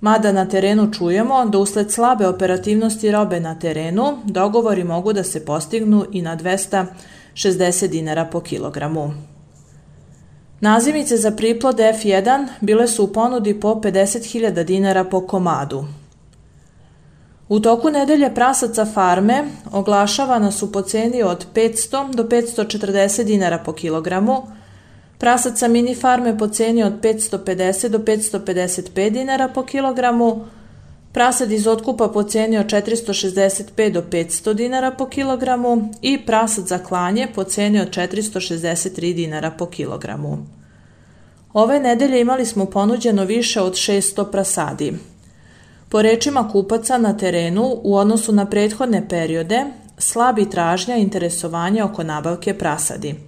Mada 0.04 0.32
na 0.32 0.48
terenu 0.48 0.92
čujemo 0.92 1.44
da 1.44 1.58
usled 1.58 1.92
slabe 1.92 2.26
operativnosti 2.28 3.10
robe 3.10 3.40
na 3.40 3.58
terenu, 3.58 4.18
dogovori 4.24 4.84
mogu 4.84 5.12
da 5.12 5.24
se 5.24 5.44
postignu 5.44 6.04
i 6.12 6.22
na 6.22 6.36
260 6.36 7.88
dinara 7.88 8.24
po 8.24 8.40
kilogramu. 8.40 9.14
Nazimice 10.60 11.16
za 11.16 11.30
priplod 11.30 11.76
F1 11.76 12.46
bile 12.60 12.88
su 12.88 13.04
u 13.04 13.12
ponudi 13.12 13.60
po 13.60 13.68
50.000 13.74 14.64
dinara 14.64 15.04
po 15.04 15.26
komadu. 15.26 15.84
U 17.48 17.60
toku 17.60 17.90
nedelje 17.90 18.34
prasaca 18.34 18.84
farme 18.84 19.44
oglašavana 19.72 20.50
su 20.50 20.72
po 20.72 20.82
ceni 20.82 21.22
od 21.22 21.46
500 21.54 22.14
do 22.14 22.24
540 22.24 23.24
dinara 23.24 23.58
po 23.58 23.72
kilogramu, 23.72 24.42
Prasac 25.18 25.58
sa 25.58 25.68
mini 25.68 25.94
farme 25.94 26.38
po 26.38 26.48
ceni 26.48 26.82
od 26.82 26.92
550 27.02 27.88
do 27.88 27.98
555 27.98 29.10
dinara 29.10 29.48
po 29.48 29.62
kilogramu, 29.62 30.44
prasad 31.12 31.52
iz 31.52 31.66
otkupa 31.66 32.08
po 32.08 32.22
ceni 32.22 32.58
od 32.58 32.66
465 32.66 33.92
do 33.92 34.02
500 34.02 34.54
dinara 34.54 34.90
po 34.90 35.06
kilogramu 35.06 35.88
i 36.02 36.18
prasad 36.26 36.66
za 36.66 36.78
klanje 36.78 37.28
po 37.34 37.44
ceni 37.44 37.80
od 37.80 37.90
463 37.90 39.14
dinara 39.14 39.50
po 39.50 39.66
kilogramu. 39.66 40.46
Ove 41.52 41.80
nedelje 41.80 42.20
imali 42.20 42.46
smo 42.46 42.66
ponuđeno 42.66 43.24
više 43.24 43.60
od 43.60 43.72
600 43.72 44.30
prasadi. 44.30 44.92
Po 45.88 46.02
rečima 46.02 46.48
kupaca 46.52 46.98
na 46.98 47.16
terenu, 47.16 47.76
u 47.82 47.96
odnosu 47.96 48.32
na 48.32 48.46
prethodne 48.46 49.08
periode, 49.08 49.64
slabi 49.98 50.50
tražnja 50.50 50.96
interesovanja 50.96 51.84
oko 51.84 52.02
nabavke 52.02 52.58
prasadi– 52.58 53.14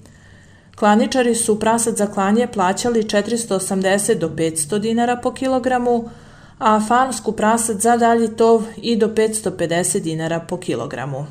Klaničari 0.76 1.34
su 1.34 1.60
prasad 1.60 1.96
za 1.96 2.06
klanje 2.06 2.46
plaćali 2.46 3.02
480 3.02 4.18
do 4.18 4.28
500 4.28 4.78
dinara 4.78 5.16
po 5.16 5.32
kilogramu, 5.32 6.10
a 6.58 6.80
fansku 6.88 7.32
prasad 7.32 7.80
za 7.80 7.96
dalji 7.96 8.36
tov 8.36 8.62
i 8.76 8.96
do 8.96 9.08
550 9.08 10.00
dinara 10.00 10.40
po 10.40 10.56
kilogramu. 10.56 11.26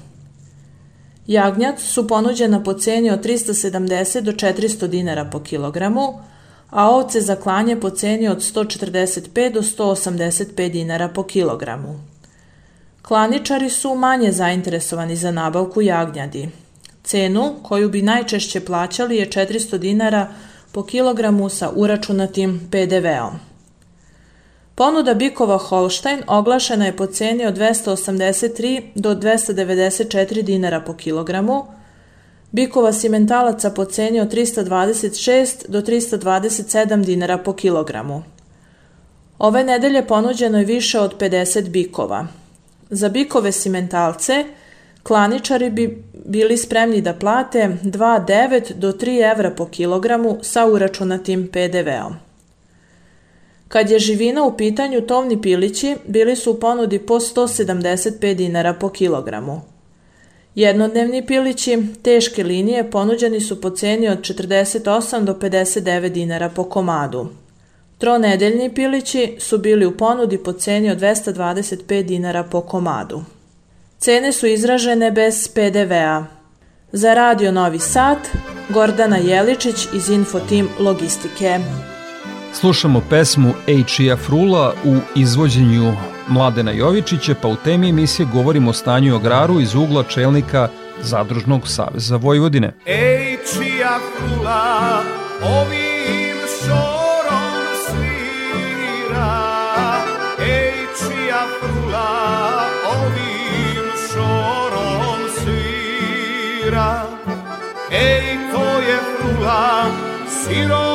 Jagnjad 1.27 1.79
su 1.79 2.07
ponuđena 2.07 2.63
po 2.63 2.73
ceni 2.73 3.11
od 3.11 3.25
370 3.25 4.21
do 4.21 4.31
400 4.31 4.87
dinara 4.87 5.25
po 5.25 5.39
kilogramu, 5.39 6.19
a 6.69 6.89
ovce 6.89 7.21
za 7.21 7.35
klanje 7.35 7.79
po 7.79 7.89
ceni 7.89 8.27
od 8.27 8.37
145 8.37 9.53
do 9.53 9.61
185 9.61 10.71
dinara 10.71 11.07
po 11.07 11.23
kilogramu. 11.23 11.99
Klaničari 13.01 13.69
su 13.69 13.95
manje 13.95 14.31
zainteresovani 14.31 15.15
za 15.15 15.31
nabavku 15.31 15.81
jagnjadi. 15.81 16.49
Cenu 17.05 17.55
koju 17.63 17.89
bi 17.89 18.01
najčešće 18.01 18.59
plaćali 18.59 19.17
je 19.17 19.29
400 19.29 19.77
dinara 19.77 20.27
po 20.71 20.83
kilogramu 20.83 21.49
sa 21.49 21.71
uračunatim 21.75 22.67
PDV-om. 22.71 23.39
Ponuda 24.75 25.13
bikova 25.13 25.57
Holstein 25.57 26.23
oglašena 26.27 26.85
je 26.85 26.97
po 26.97 27.05
ceni 27.05 27.45
od 27.45 27.57
283 27.57 28.81
do 28.95 29.15
294 29.15 30.41
dinara 30.41 30.81
po 30.81 30.93
kilogramu, 30.93 31.65
bikova 32.51 32.93
simentalaca 32.93 33.69
po 33.71 33.85
ceni 33.85 34.19
od 34.19 34.33
326 34.33 35.67
do 35.67 35.81
327 35.81 37.05
dinara 37.05 37.37
po 37.37 37.53
kilogramu. 37.53 38.23
Ove 39.39 39.63
nedelje 39.63 40.07
ponuđeno 40.07 40.57
je 40.57 40.65
više 40.65 40.99
od 40.99 41.17
50 41.19 41.69
bikova. 41.69 42.27
Za 42.89 43.09
bikove 43.09 43.51
simentalce 43.51 44.45
klaničari 45.07 45.69
bi 45.69 46.03
bili 46.25 46.57
spremni 46.57 47.01
da 47.01 47.13
plate 47.13 47.77
2,9 47.83 48.73
do 48.73 48.91
3 48.91 49.31
evra 49.31 49.51
po 49.51 49.65
kilogramu 49.65 50.37
sa 50.41 50.65
uračunatim 50.65 51.47
PDV-om. 51.47 52.15
Kad 53.67 53.89
je 53.89 53.99
živina 53.99 54.43
u 54.43 54.57
pitanju, 54.57 55.01
tovni 55.01 55.41
pilići 55.41 55.95
bili 56.07 56.35
su 56.35 56.51
u 56.51 56.59
ponudi 56.59 56.99
po 56.99 57.19
175 57.19 58.33
dinara 58.33 58.73
po 58.73 58.89
kilogramu. 58.89 59.61
Jednodnevni 60.55 61.25
pilići 61.25 61.83
teške 62.01 62.43
linije 62.43 62.91
ponuđeni 62.91 63.41
su 63.41 63.61
po 63.61 63.69
ceni 63.69 64.09
od 64.09 64.19
48 64.19 65.23
do 65.23 65.33
59 65.33 66.09
dinara 66.09 66.49
po 66.49 66.63
komadu. 66.63 67.27
Tronedeljni 67.97 68.73
pilići 68.73 69.35
su 69.39 69.57
bili 69.57 69.85
u 69.85 69.97
ponudi 69.97 70.37
po 70.37 70.53
ceni 70.53 70.91
od 70.91 70.99
225 70.99 72.03
dinara 72.03 72.43
po 72.43 72.61
komadu. 72.61 73.21
Cene 74.05 74.31
su 74.31 74.47
izražene 74.47 75.11
bez 75.11 75.47
PDV-a. 75.47 76.25
Za 76.91 77.13
Radio 77.13 77.51
Novi 77.51 77.79
Sad, 77.79 78.17
Gordana 78.69 79.17
Jeličić 79.17 79.87
iz 79.93 80.09
Infotim 80.09 80.69
Logistike. 80.79 81.59
Slušamo 82.53 83.01
pesmu 83.09 83.53
Ejčija 83.67 84.17
Frula 84.17 84.73
u 84.83 84.95
izvođenju 85.15 85.93
Mladena 86.27 86.71
Jovičića, 86.71 87.35
pa 87.41 87.47
u 87.47 87.55
temi 87.55 87.89
emisije 87.89 88.27
govorimo 88.33 88.69
o 88.69 88.73
stanju 88.73 89.15
agraru 89.15 89.59
iz 89.59 89.75
ugla 89.75 90.03
čelnika 90.03 90.69
Zadružnog 91.01 91.67
saveza 91.67 92.15
Vojvodine. 92.15 92.73
Ejčija 92.85 93.99
Frula 94.17 95.03
ovim 95.43 95.84
je 109.45 110.94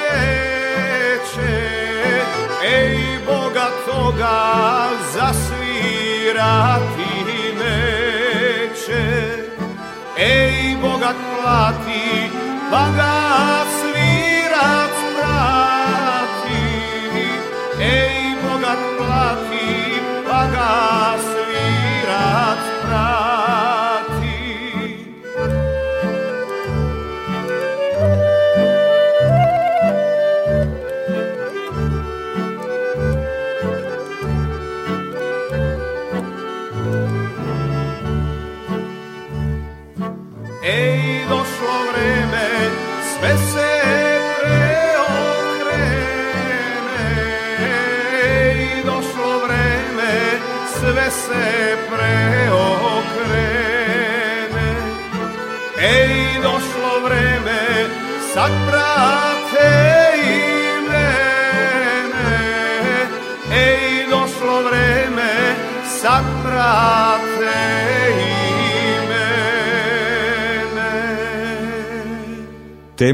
neće. 0.01 1.55
Ej, 2.64 2.99
Boga 3.27 3.66
toga 3.87 4.38
zasvirati 5.14 6.44
neće. 7.59 9.03
Ej, 10.18 10.77
Boga 10.83 11.12
plati, 11.42 12.31
pa 12.71 12.85
ga 12.97 13.14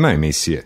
Tema 0.05 0.15
emisije 0.15 0.63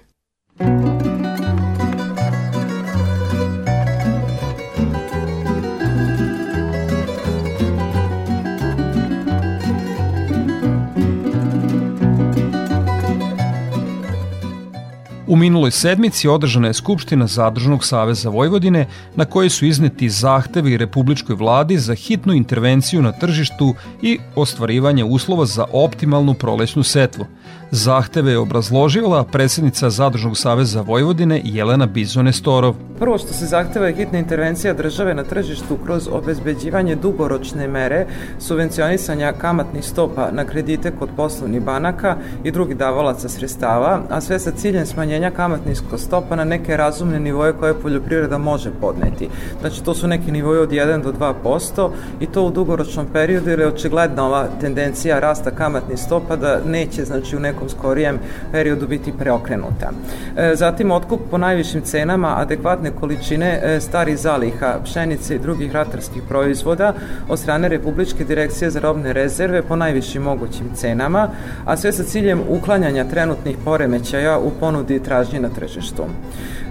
U 15.27 15.37
minuloj 15.37 15.71
sedmici 15.71 16.29
održana 16.29 16.67
je 16.67 16.75
Skupština 16.75 17.27
Zadružnog 17.27 17.85
saveza 17.85 18.29
Vojvodine 18.29 18.87
na 19.17 19.25
kojoj 19.25 19.51
su 19.51 19.67
izneti 19.67 20.11
zahtevi 20.11 20.77
Republičkoj 20.77 21.37
vladi 21.37 21.79
za 21.79 21.95
hitnu 21.95 22.33
intervenciju 22.33 23.03
na 23.03 23.13
tržištu 23.13 23.75
i 24.03 24.19
ostvarivanje 24.35 25.05
uslova 25.05 25.47
za 25.47 25.65
optimalnu 25.73 26.35
prolećnu 26.35 26.83
setvu. 26.83 27.27
Zahteve 27.71 28.31
je 28.31 28.39
obrazložila 28.39 29.25
predsednica 29.25 29.91
Zadružnog 29.91 30.37
saveza 30.37 30.81
Vojvodine 30.81 31.41
Jelena 31.45 31.87
Bizone 31.87 32.33
Storov. 32.33 32.75
Prvo 32.99 33.19
što 33.19 33.33
se 33.33 33.47
zahteva 33.47 33.87
je 33.87 33.95
hitna 33.95 34.19
intervencija 34.19 34.75
države 34.75 35.15
na 35.15 35.25
tržištu 35.25 35.79
kroz 35.85 36.09
obezbeđivanje 36.13 36.97
dugoročne 36.97 37.69
mere 37.69 38.07
subvencionisanja 38.39 39.33
kamatnih 39.33 39.85
stopa 39.85 40.31
na 40.33 40.45
kredite 40.45 40.93
kod 40.99 41.09
poslovnih 41.17 41.63
banaka 41.63 42.17
i 42.45 42.51
drugih 42.51 42.77
davalaca 42.77 43.29
sredstava, 43.29 44.03
a 44.11 44.21
sve 44.21 44.39
sa 44.39 44.51
ciljem 44.51 44.87
smanjenja 44.87 45.31
kamatnih 45.31 45.79
stopa 45.97 46.37
na 46.37 46.45
neke 46.45 46.77
razumne 46.77 47.21
nivoje 47.21 47.53
koje 47.53 47.75
poljoprivreda 47.75 48.39
može 48.39 48.71
podneti. 48.81 49.29
Znači 49.61 49.85
to 49.85 49.95
su 49.95 50.09
neki 50.09 50.33
nivoje 50.33 50.61
od 50.61 50.71
1 50.71 51.03
do 51.03 51.13
2% 51.13 51.91
i 52.21 52.27
to 52.27 52.43
u 52.43 52.51
dugoročnom 52.51 53.07
periodu 53.13 53.51
jer 53.51 53.61
je 53.61 53.69
očigledna 53.69 54.27
ova 54.27 54.49
tendencija 54.61 55.21
rasta 55.21 55.51
kamatnih 55.51 55.99
stopa 55.99 56.37
da 56.37 56.61
neće 56.67 57.05
znači 57.05 57.37
u 57.39 57.41
nekom 57.41 57.69
skorijem 57.69 58.19
periodu 58.53 58.87
biti 58.87 59.13
preokrenuta. 59.19 59.91
Zatim 60.55 60.91
otkup 60.91 61.21
po 61.31 61.39
najvišim 61.39 61.83
cenama 61.83 62.35
adekvatne 62.37 62.91
količine 62.91 63.79
starih 63.81 64.19
zaliha, 64.19 64.75
pšenice 64.85 65.35
i 65.35 65.39
drugih 65.39 65.73
ratarskih 65.73 66.23
proizvoda 66.29 66.93
od 67.29 67.39
strane 67.39 67.69
Republičke 67.69 68.25
direkcije 68.25 68.71
za 68.71 68.81
robne 68.81 69.13
rezerve 69.13 69.63
po 69.63 69.77
najvišim 69.77 70.23
mogućim 70.23 70.75
cenama, 70.75 71.29
a 71.65 71.77
sve 71.77 71.93
sa 71.93 72.05
ciljem 72.05 72.41
uklanjanja 72.49 73.05
trenutnih 73.05 73.57
poremećaja 73.65 74.39
u 74.39 74.51
ponudi 74.61 74.97
i 74.97 75.03
tražnji 75.03 75.41
na 75.41 75.49
tržištu. 75.49 76.05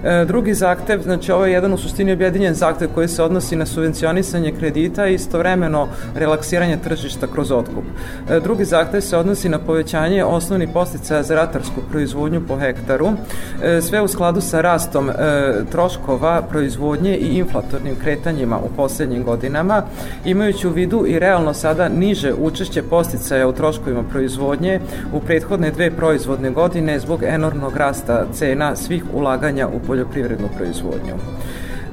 E, 0.04 0.26
drugi 0.26 0.54
zahtev, 0.54 1.02
znači 1.02 1.32
ovo 1.32 1.46
je 1.46 1.54
jedan 1.54 1.74
u 1.74 1.78
suštini 1.78 2.12
objedinjen 2.12 2.54
zahtev 2.54 2.90
koji 2.94 3.08
se 3.08 3.24
odnosi 3.24 3.56
na 3.56 3.66
subvencionisanje 3.66 4.54
kredita 4.60 5.08
i 5.08 5.14
istovremeno 5.14 5.88
relaksiranje 6.16 6.78
tržišta 6.84 7.28
kroz 7.28 7.52
otkup. 7.52 7.84
E, 8.30 8.40
drugi 8.40 8.66
zahtev 8.66 9.02
se 9.02 9.18
odnosi 9.18 9.50
na 9.50 9.60
povećanje 9.60 10.24
osnovnih 10.58 10.74
posticaja 10.74 11.24
za 11.24 11.36
ratarsku 11.36 11.82
proizvodnju 11.92 12.42
po 12.48 12.58
hektaru, 12.58 13.12
e, 13.64 13.82
sve 13.82 14.02
u 14.02 14.08
skladu 14.08 14.42
sa 14.42 14.62
rastom 14.62 15.10
troškova 15.72 16.42
proizvodnje 16.42 17.16
i 17.18 17.38
inflatornim 17.38 17.96
kretanjima 17.96 18.58
u 18.58 18.70
poslednjim 18.76 19.24
godinama, 19.24 19.84
imajući 20.26 20.68
u 20.68 20.72
vidu 20.72 21.06
i 21.08 21.20
realno 21.20 21.54
sada 21.54 21.90
niže 21.90 22.34
učešće 22.34 22.84
posticaja 22.84 23.48
u 23.48 23.54
troškovima 23.54 24.04
proizvodnje 24.04 24.80
u 25.14 25.20
prethodne 25.20 25.72
dve 25.72 25.92
proizvodne 25.92 26.50
godine 26.50 27.00
zbog 27.00 27.24
enormnog 27.24 27.78
rasta 27.78 28.26
cena 28.34 28.76
svih 28.76 29.04
ulaganja 29.14 29.68
u 29.68 29.80
poljoprivrednu 29.88 30.50
proizvodnju. 30.58 31.14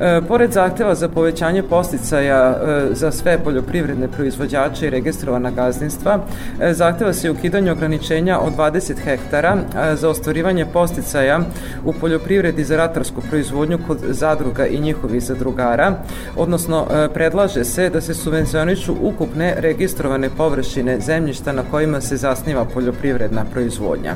E, 0.01 0.21
pored 0.29 0.53
zahteva 0.53 0.95
za 0.95 1.09
povećanje 1.09 1.63
posticaja 1.63 2.51
e, 2.51 2.95
za 2.95 3.11
sve 3.11 3.39
poljoprivredne 3.39 4.09
proizvođače 4.09 4.87
i 4.87 4.91
registrovana 4.91 5.51
gazdinstva, 5.51 6.19
e, 6.61 6.73
zahteva 6.75 7.13
se 7.13 7.31
ukidanje 7.31 7.73
ograničenja 7.73 8.39
od 8.39 8.53
20 8.57 8.95
hektara 9.05 9.57
za 9.95 10.09
ostvarivanje 10.09 10.67
posticaja 10.67 11.41
u 11.85 11.93
poljoprivredi 11.93 12.65
za 12.65 12.77
ratarsku 12.77 13.21
proizvodnju 13.31 13.79
kod 13.87 13.99
zadruga 14.09 14.67
i 14.67 14.81
njihovih 14.81 15.23
zadrugara, 15.23 15.95
odnosno 16.37 16.87
predlaže 17.15 17.65
se 17.65 17.91
da 17.91 18.01
se 18.01 18.15
subvencionišu 18.15 18.95
ukupne 19.01 19.55
registrovane 19.59 20.31
površine 20.31 21.01
zemljišta 21.01 21.53
na 21.53 21.63
kojima 21.71 22.01
se 22.01 22.17
zasniva 22.17 22.65
poljoprivredna 22.65 23.45
proizvodnja. 23.53 24.15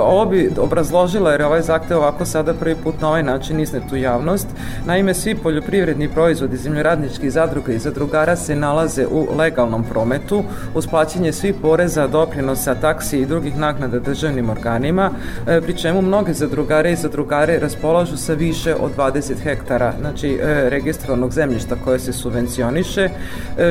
Ovo 0.00 0.26
bi 0.26 0.50
obrazložila 0.58 1.30
jer 1.30 1.42
ovaj 1.42 1.62
zahtev 1.62 1.98
ovako 1.98 2.24
sada 2.24 2.54
prvi 2.54 2.74
put 2.74 3.00
na 3.00 3.08
ovaj 3.08 3.22
način 3.22 3.60
iznet 3.60 3.92
u 3.92 3.96
javnost. 3.96 4.48
Naime, 4.86 5.14
svi 5.14 5.34
poljoprivredni 5.34 6.08
proizvodi 6.08 6.56
zemljoradničkih 6.56 7.32
zadruga 7.32 7.72
i 7.72 7.78
zadrugara 7.78 8.36
se 8.36 8.56
nalaze 8.56 9.06
u 9.06 9.36
legalnom 9.36 9.84
prometu 9.84 10.44
uz 10.74 10.86
plaćanje 10.86 11.32
svih 11.32 11.54
poreza, 11.62 12.06
doprinosa, 12.06 12.74
taksi 12.74 13.18
i 13.18 13.26
drugih 13.26 13.56
naknada 13.58 13.98
državnim 13.98 14.50
organima, 14.50 15.10
e, 15.46 15.60
pri 15.60 15.76
čemu 15.76 16.02
mnoge 16.02 16.32
zadrugare 16.32 16.92
i 16.92 16.96
zadrugare 16.96 17.58
raspolažu 17.58 18.16
sa 18.16 18.34
više 18.34 18.74
od 18.74 18.96
20 18.96 19.34
hektara, 19.42 19.94
znači 20.00 20.28
e, 20.28 20.70
registrovanog 20.70 21.32
zemljišta 21.32 21.76
koje 21.84 21.98
se 21.98 22.12
subvencioniše. 22.12 23.08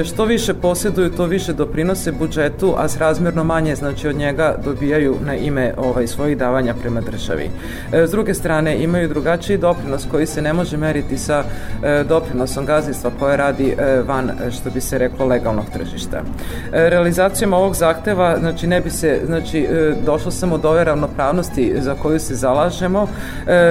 Što 0.05 0.25
više 0.25 0.53
posjeduju, 0.53 1.11
to 1.11 1.25
više 1.25 1.53
doprinose 1.53 2.11
budžetu, 2.11 2.73
a 2.77 2.87
srazmjerno 2.87 3.43
manje, 3.43 3.75
znači 3.75 4.07
od 4.07 4.15
njega 4.15 4.55
dobijaju 4.65 5.15
na 5.25 5.35
ime 5.35 5.73
ovaj, 5.77 6.07
svojih 6.07 6.37
davanja 6.37 6.73
prema 6.73 7.01
državi. 7.01 7.49
E, 7.93 8.07
s 8.07 8.11
druge 8.11 8.33
strane, 8.33 8.83
imaju 8.83 9.09
drugačiji 9.09 9.57
doprinos 9.57 10.05
koji 10.11 10.25
se 10.25 10.41
ne 10.41 10.53
može 10.53 10.77
meriti 10.77 10.92
sa 11.17 11.43
e, 11.83 12.03
doprinosom 12.03 12.65
gazdinstva 12.65 13.11
koje 13.19 13.37
radi 13.37 13.75
e, 13.77 14.01
van, 14.07 14.31
što 14.51 14.69
bi 14.69 14.81
se 14.81 14.97
reklo, 14.97 15.25
legalnog 15.25 15.65
tržišta. 15.73 16.21
Realizacijom 16.71 17.53
ovog 17.53 17.75
zahteva, 17.75 18.37
znači, 18.39 18.67
ne 18.67 18.81
bi 18.81 18.89
se, 18.89 19.21
znači, 19.25 19.67
došlo 20.05 20.31
samo 20.31 20.57
do 20.57 20.69
ove 20.69 20.83
ravnopravnosti 20.83 21.73
za 21.77 21.95
koju 21.95 22.19
se 22.19 22.35
zalažemo, 22.35 23.07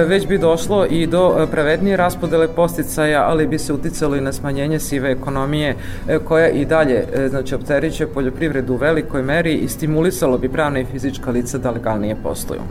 već 0.07 0.27
bi 0.27 0.37
došlo 0.37 0.85
i 0.85 1.07
do 1.07 1.47
pravednije 1.51 1.97
raspodele 1.97 2.47
posticaja, 2.47 3.23
ali 3.27 3.47
bi 3.47 3.59
se 3.59 3.73
uticalo 3.73 4.15
i 4.15 4.21
na 4.21 4.33
smanjenje 4.33 4.79
sive 4.79 5.11
ekonomije 5.11 5.75
koja 6.25 6.49
i 6.49 6.65
dalje, 6.65 7.05
znači, 7.29 7.55
opteriće 7.55 8.07
poljoprivredu 8.07 8.73
u 8.73 8.77
velikoj 8.77 9.23
meri 9.23 9.53
i 9.53 9.67
stimulisalo 9.67 10.37
bi 10.37 10.49
pravna 10.49 10.79
i 10.79 10.85
fizička 10.85 11.31
lica 11.31 11.57
da 11.57 11.71
legalnije 11.71 12.13
nije 12.13 12.23
posluju. 12.23 12.61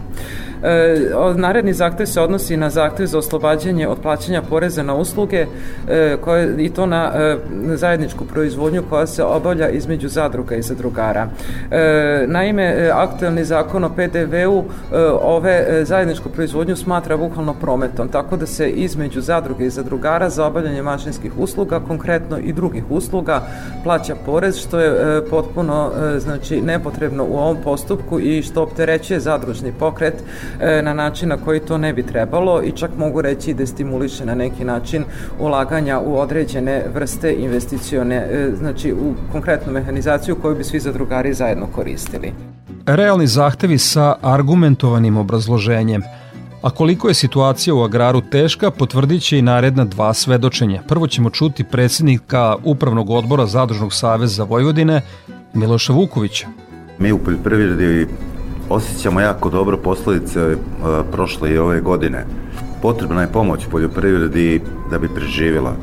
E, 0.63 0.97
naredni 1.37 1.73
zahtev 1.73 2.07
se 2.07 2.21
odnosi 2.21 2.57
na 2.57 2.71
zahtev 2.71 3.07
za 3.07 3.19
oslobađanje 3.19 3.89
od 3.89 3.99
plaćanja 4.03 4.42
poreza 4.43 4.83
na 4.83 4.95
usluge 4.95 5.47
e, 5.89 6.17
koje, 6.21 6.65
i 6.65 6.71
to 6.71 6.87
na 6.87 7.13
e, 7.15 7.37
zajedničku 7.77 8.25
proizvodnju 8.25 8.83
koja 8.91 9.07
se 9.07 9.25
obavlja 9.25 9.69
između 9.69 10.09
zadruga 10.09 10.57
i 10.57 10.63
zadrugara. 10.63 11.29
E, 11.71 12.25
naime, 12.29 12.63
e, 12.63 12.91
aktuelni 12.95 13.45
zakon 13.45 13.85
o 13.85 13.89
PDV-u 13.89 14.65
e, 14.93 14.99
ove 15.23 15.67
e, 15.69 15.85
zajedničku 15.85 16.29
proizvodnju 16.29 16.77
smatra 16.77 17.17
bukvalno 17.17 17.55
prometom, 17.55 18.09
tako 18.09 18.37
da 18.37 18.47
se 18.47 18.71
između 18.71 19.21
zadruge 19.21 19.67
i 19.67 19.71
zadrugara 19.71 20.31
za 20.31 20.47
obavljanje 20.47 20.83
mašinskih 20.83 21.39
usluga, 21.39 21.81
konkretno 21.81 22.39
i 22.39 22.53
drugih 22.53 22.85
usluga, 22.91 23.43
plaća 23.85 24.15
porez, 24.27 24.57
što 24.57 24.81
je 24.81 24.89
e, 24.91 25.23
potpuno 25.31 25.91
e, 26.17 26.19
znači 26.21 26.61
nepotrebno 26.61 27.25
u 27.25 27.37
ovom 27.37 27.57
postupku 27.65 28.21
i 28.21 28.43
što 28.43 28.63
opterećuje 28.63 29.21
zadružni 29.21 29.73
pokret 29.73 30.15
e, 30.61 30.83
na 30.83 30.95
način 30.95 31.29
na 31.29 31.37
koji 31.37 31.61
to 31.61 31.79
ne 31.79 31.93
bi 31.93 32.03
trebalo 32.03 32.63
i 32.63 32.73
čak 32.73 32.91
mogu 32.99 33.23
reći 33.23 33.55
da 33.55 33.67
stimuliše 33.67 34.25
na 34.25 34.32
neki 34.35 34.65
način 34.65 35.05
ulaganja 35.39 36.01
u 36.01 36.19
određene 36.19 36.85
vrste 36.95 37.35
investicione, 37.35 38.17
e, 38.17 38.51
znači 38.59 38.93
u 38.93 39.15
konkretnu 39.33 39.73
mehanizaciju 39.73 40.37
koju 40.37 40.57
bi 40.57 40.65
svi 40.65 40.81
zadrugari 40.81 41.35
zajedno 41.35 41.67
koristili. 41.67 42.33
Realni 42.87 43.27
zahtevi 43.27 43.79
sa 43.79 44.15
argumentovanim 44.23 45.17
obrazloženjem 45.17 46.03
A 46.63 46.71
koliko 46.71 47.09
je 47.09 47.15
situacija 47.15 47.75
u 47.75 47.83
agraru 47.83 48.21
teška, 48.21 48.71
potvrdit 48.71 49.23
će 49.23 49.39
i 49.39 49.43
naredna 49.43 49.85
dva 49.85 50.15
svedočenja. 50.15 50.83
Prvo 50.89 51.07
ćemo 51.07 51.31
čuti 51.31 51.65
predsjednika 51.65 52.57
Upravnog 52.65 53.11
odbora 53.11 53.47
Zadružnog 53.47 53.95
saveza 53.95 54.45
Vojvodine, 54.45 55.01
Miloša 55.55 55.93
Vukovića. 55.93 56.47
Mi 56.99 57.13
u 57.13 57.19
poljoprivredi 57.19 58.07
osjećamo 58.69 59.21
jako 59.21 59.51
dobro 59.51 59.77
posledice 59.77 60.41
e, 60.41 60.57
prošle 61.13 61.51
i 61.51 61.59
ove 61.59 61.81
godine. 61.81 62.25
Potrebna 62.83 63.21
je 63.21 63.33
pomoć 63.33 63.67
poljoprivredi 63.71 64.61
da 64.91 64.99
bi 64.99 65.09
preživjela 65.09 65.75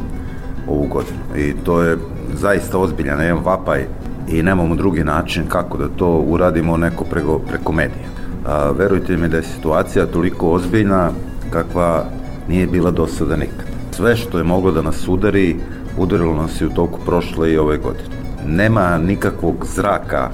ovu 0.68 0.88
godinu 0.88 1.20
i 1.36 1.54
to 1.66 1.82
je 1.82 1.98
zaista 2.34 2.78
ozbiljan 2.78 3.22
jedan 3.22 3.44
vapaj 3.44 3.86
i 4.28 4.44
nemamo 4.44 4.76
drugi 4.76 5.04
način 5.04 5.44
kako 5.48 5.78
da 5.78 5.88
to 5.88 6.10
uradimo 6.10 6.78
neko 6.78 7.04
preko, 7.04 7.40
preko 7.40 7.72
medija. 7.72 8.08
A, 8.46 8.72
verujte 8.72 9.18
mi 9.18 9.28
da 9.28 9.38
je 9.38 9.44
situacija 9.44 10.06
toliko 10.06 10.52
ozbiljna 10.52 11.12
kakva 11.50 12.06
nije 12.48 12.68
bila 12.68 12.92
do 12.92 13.08
sada 13.08 13.36
nikad. 13.36 13.66
Sve 13.92 14.16
što 14.16 14.38
je 14.38 14.44
moglo 14.44 14.72
da 14.72 14.82
nas 14.82 15.08
udari, 15.08 15.56
udarilo 15.98 16.34
nas 16.34 16.62
i 16.62 16.66
u 16.66 16.70
toku 16.70 17.00
prošle 17.06 17.54
i 17.54 17.58
ove 17.58 17.78
godine. 17.78 18.10
Nema 18.46 18.98
nikakvog 18.98 19.66
zraka 19.76 20.30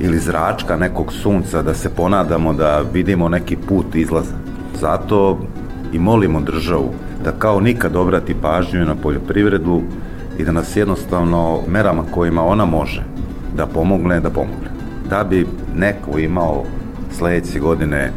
ili 0.00 0.18
zračka 0.18 0.76
nekog 0.76 1.12
sunca 1.12 1.62
da 1.62 1.74
se 1.74 1.88
ponadamo 1.88 2.52
da 2.52 2.82
vidimo 2.92 3.28
neki 3.28 3.56
put 3.56 3.94
izlaza. 3.94 4.34
Zato 4.80 5.38
i 5.92 5.98
molimo 5.98 6.40
državu 6.40 6.90
da 7.24 7.32
kao 7.32 7.60
nikad 7.60 7.96
obrati 7.96 8.34
pažnju 8.42 8.84
na 8.84 8.94
poljoprivredu 8.94 9.82
i 10.38 10.44
da 10.44 10.52
nas 10.52 10.76
jednostavno 10.76 11.60
merama 11.68 12.02
kojima 12.10 12.42
ona 12.42 12.64
može 12.64 13.02
da 13.56 13.66
pomogne, 13.66 14.20
da 14.20 14.30
pomogne. 14.30 14.70
Da 15.10 15.24
bi 15.24 15.46
neko 15.76 16.18
imao 16.18 16.64
sledeće 17.18 17.58
godine 17.58 18.10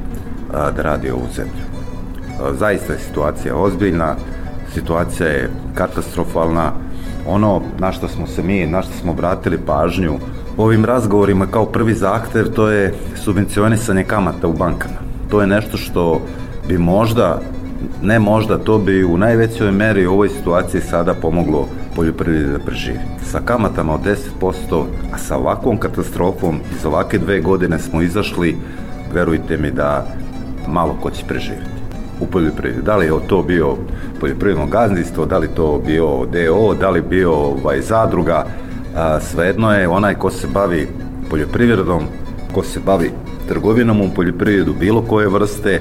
a, 0.53 0.71
da 0.71 0.81
radi 0.81 1.09
ovu 1.09 1.27
zemlju. 1.35 1.63
A, 2.41 2.53
zaista 2.53 2.93
je 2.93 2.99
situacija 2.99 3.55
ozbiljna, 3.55 4.15
situacija 4.73 5.29
je 5.29 5.49
katastrofalna, 5.75 6.71
ono 7.27 7.61
na 7.79 7.91
što 7.91 8.07
smo 8.07 8.27
se 8.27 8.43
mi, 8.43 8.67
na 8.67 8.81
što 8.81 8.93
smo 8.93 9.11
obratili 9.11 9.57
pažnju 9.65 10.19
ovim 10.57 10.85
razgovorima 10.85 11.47
kao 11.47 11.65
prvi 11.65 11.93
zahtev 11.93 12.45
to 12.45 12.69
je 12.69 12.93
subvencionisanje 13.15 14.03
kamata 14.03 14.47
u 14.47 14.53
bankama. 14.53 14.95
To 15.29 15.41
je 15.41 15.47
nešto 15.47 15.77
što 15.77 16.21
bi 16.67 16.77
možda, 16.77 17.41
ne 18.01 18.19
možda, 18.19 18.57
to 18.57 18.77
bi 18.77 19.03
u 19.03 19.17
najvećoj 19.17 19.71
meri 19.71 20.07
u 20.07 20.13
ovoj 20.13 20.29
situaciji 20.29 20.81
sada 20.81 21.13
pomoglo 21.13 21.67
poljoprivredi 21.95 22.51
da 22.51 22.59
preživi. 22.59 22.99
Sa 23.23 23.39
kamatama 23.45 23.93
od 23.93 24.01
10%, 24.41 24.83
a 25.13 25.17
sa 25.17 25.37
ovakvom 25.37 25.77
katastrofom 25.77 26.59
iz 26.77 26.85
ovake 26.85 27.17
dve 27.17 27.39
godine 27.39 27.79
smo 27.79 28.01
izašli, 28.01 28.57
verujte 29.13 29.57
mi 29.57 29.71
da 29.71 30.05
malo 30.67 30.97
ko 31.01 31.09
će 31.09 31.25
preživjeti 31.27 31.79
u 32.19 32.25
poljoprivredi. 32.25 32.81
Da 32.81 32.97
li 32.97 33.05
je 33.05 33.11
to 33.27 33.43
bio 33.43 33.75
poljoprivredno 34.19 34.67
gazdinstvo, 34.67 35.25
da 35.25 35.37
li 35.37 35.47
to 35.47 35.81
bio 35.85 36.25
DO, 36.25 36.75
da 36.79 36.89
li 36.89 37.01
bio 37.01 37.33
ovaj, 37.33 37.81
zadruga, 37.81 38.45
a, 38.95 39.19
svejedno 39.19 39.73
je 39.73 39.87
onaj 39.87 40.15
ko 40.15 40.31
se 40.31 40.47
bavi 40.47 40.87
poljoprivredom, 41.29 42.03
ko 42.53 42.63
se 42.63 42.79
bavi 42.85 43.11
trgovinom 43.47 44.01
u 44.01 44.09
poljoprivredu 44.15 44.73
bilo 44.79 45.01
koje 45.01 45.27
vrste, 45.27 45.79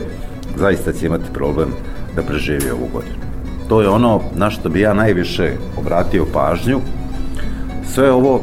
zaista 0.59 0.92
će 0.92 1.06
imati 1.06 1.32
problem 1.34 1.68
da 2.16 2.22
preživi 2.22 2.70
ovu 2.70 2.88
godinu. 2.92 3.14
To 3.68 3.82
je 3.82 3.88
ono 3.88 4.20
na 4.36 4.50
što 4.50 4.68
bi 4.68 4.80
ja 4.80 4.94
najviše 4.94 5.52
obratio 5.76 6.26
pažnju. 6.32 6.80
Sve 7.94 8.12
ovo 8.12 8.40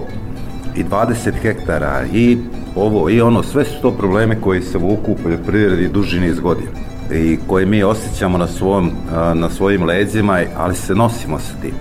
i 0.75 0.83
20 0.83 1.31
hektara 1.41 2.03
i 2.13 2.37
ovo 2.75 3.09
i 3.09 3.21
ono, 3.21 3.43
sve 3.43 3.65
su 3.65 3.81
to 3.81 3.91
probleme 3.91 4.41
koji 4.41 4.61
se 4.61 4.77
vuku 4.77 5.11
u 5.11 5.17
poljoprivredi 5.23 5.87
duži 5.87 6.19
niz 6.19 6.39
godina 6.39 6.71
i 7.13 7.37
koje 7.47 7.65
mi 7.65 7.83
osjećamo 7.83 8.37
na, 8.37 8.47
svom, 8.47 8.91
na 9.33 9.49
svojim 9.49 9.83
leđima, 9.83 10.39
ali 10.57 10.75
se 10.75 10.95
nosimo 10.95 11.39
sa 11.39 11.53
tim. 11.61 11.73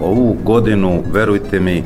Ovu 0.00 0.36
godinu, 0.44 1.02
verujte 1.12 1.60
mi, 1.60 1.84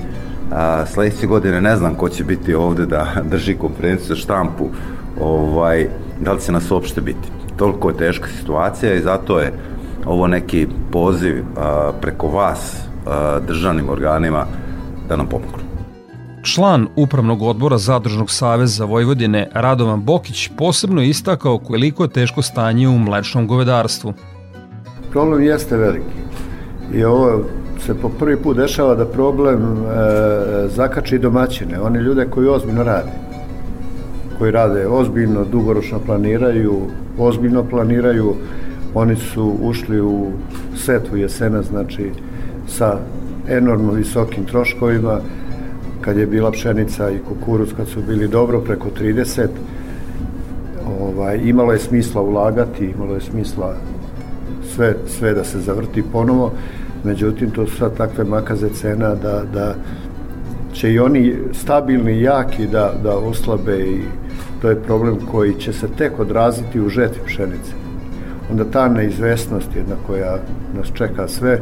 sledeće 0.87 1.27
godine 1.27 1.61
ne 1.61 1.77
znam 1.77 1.95
ko 1.95 2.09
će 2.09 2.25
biti 2.25 2.55
ovde 2.55 2.87
da 2.87 3.07
drži 3.31 3.55
konferenciju 3.55 4.07
za 4.07 4.17
štampu, 4.17 4.69
ovaj, 5.21 5.89
da 6.21 6.33
li 6.33 6.41
će 6.41 6.53
nas 6.53 6.71
uopšte 6.71 7.01
biti. 7.01 7.44
Toliko 7.57 7.89
je 7.89 7.97
teška 7.97 8.29
situacija 8.41 8.95
i 8.95 9.01
zato 9.01 9.41
je 9.41 9.53
ovo 10.07 10.27
neki 10.27 10.67
poziv 10.93 11.45
a, 11.57 11.93
preko 12.01 12.29
vas 12.29 12.77
a, 13.07 13.41
državnim 13.47 13.89
organima 13.89 14.47
da 15.09 15.17
nam 15.17 15.27
pomognu. 15.27 15.65
Član 16.43 16.87
Upravnog 16.97 17.43
odbora 17.43 17.79
Zadružnog 17.79 18.31
saveza 18.31 18.85
Vojvodine 18.85 19.49
Radovan 19.53 20.03
Bokić 20.03 20.51
posebno 20.59 21.03
istakao 21.03 21.59
koliko 21.59 22.03
je 22.03 22.09
teško 22.09 22.43
stanje 22.43 22.89
u 22.89 22.99
mlečnom 22.99 23.47
govedarstvu. 23.47 24.13
Problem 25.11 25.43
jeste 25.43 25.77
veliki 25.77 26.17
i 26.95 27.05
ovo 27.05 27.45
se 27.87 27.95
po 27.95 28.09
prvi 28.09 28.37
put 28.37 28.57
dešava 28.57 28.95
da 28.95 29.07
problem 29.07 29.63
e, 29.63 29.79
zakači 30.69 31.19
domaćine, 31.19 31.81
one 31.81 32.01
ljude 32.01 32.27
koji 32.31 32.49
ozbiljno 32.49 32.83
rade 32.83 33.24
koji 34.39 34.51
rade 34.51 34.87
ozbiljno, 34.87 35.45
dugoročno 35.45 35.99
planiraju, 36.07 36.81
ozbiljno 37.19 37.65
planiraju, 37.65 38.35
oni 38.95 39.17
su 39.17 39.57
ušli 39.63 40.01
u 40.01 40.27
setvu 40.77 41.17
jesena, 41.17 41.63
znači 41.63 42.11
sa 42.69 42.99
enormno 43.49 43.93
visokim 43.93 44.45
troškovima, 44.45 45.21
kad 46.01 46.17
je 46.17 46.27
bila 46.27 46.51
pšenica 46.51 47.11
i 47.11 47.19
kukuruz, 47.29 47.69
kad 47.77 47.89
su 47.89 48.01
bili 48.09 48.29
dobro 48.29 48.61
preko 48.61 48.89
30, 49.01 49.49
ovaj, 51.01 51.41
imalo 51.45 51.73
je 51.73 51.79
smisla 51.79 52.23
ulagati, 52.23 52.93
imalo 52.97 53.15
je 53.15 53.21
smisla 53.21 53.75
sve, 54.75 54.95
sve 55.07 55.35
da 55.35 55.45
se 55.45 55.61
zavrti 55.61 56.03
ponovo, 56.13 56.53
međutim 57.05 57.51
to 57.51 57.67
su 57.67 57.77
sad 57.77 57.97
takve 57.97 58.25
makaze 58.25 58.69
cena 58.69 59.15
da, 59.15 59.43
da 59.55 59.75
će 60.73 60.93
i 60.93 60.99
oni 60.99 61.35
stabilni, 61.53 62.21
jaki 62.21 62.67
da, 62.67 62.93
da 63.03 63.17
oslabe 63.17 63.79
i 63.79 64.01
to 64.65 64.71
je 64.71 64.83
problem 64.83 65.17
koji 65.31 65.55
će 65.55 65.73
se 65.73 65.89
tek 65.99 66.19
odraziti 66.19 66.81
u 66.81 66.89
žetvi 66.89 67.21
pšenice. 67.27 67.73
Onda 68.51 68.65
ta 68.65 68.89
neizvesnost 68.89 69.77
jedna 69.77 69.95
koja 70.07 70.39
nas 70.77 70.89
čeka 70.95 71.29
sve 71.29 71.61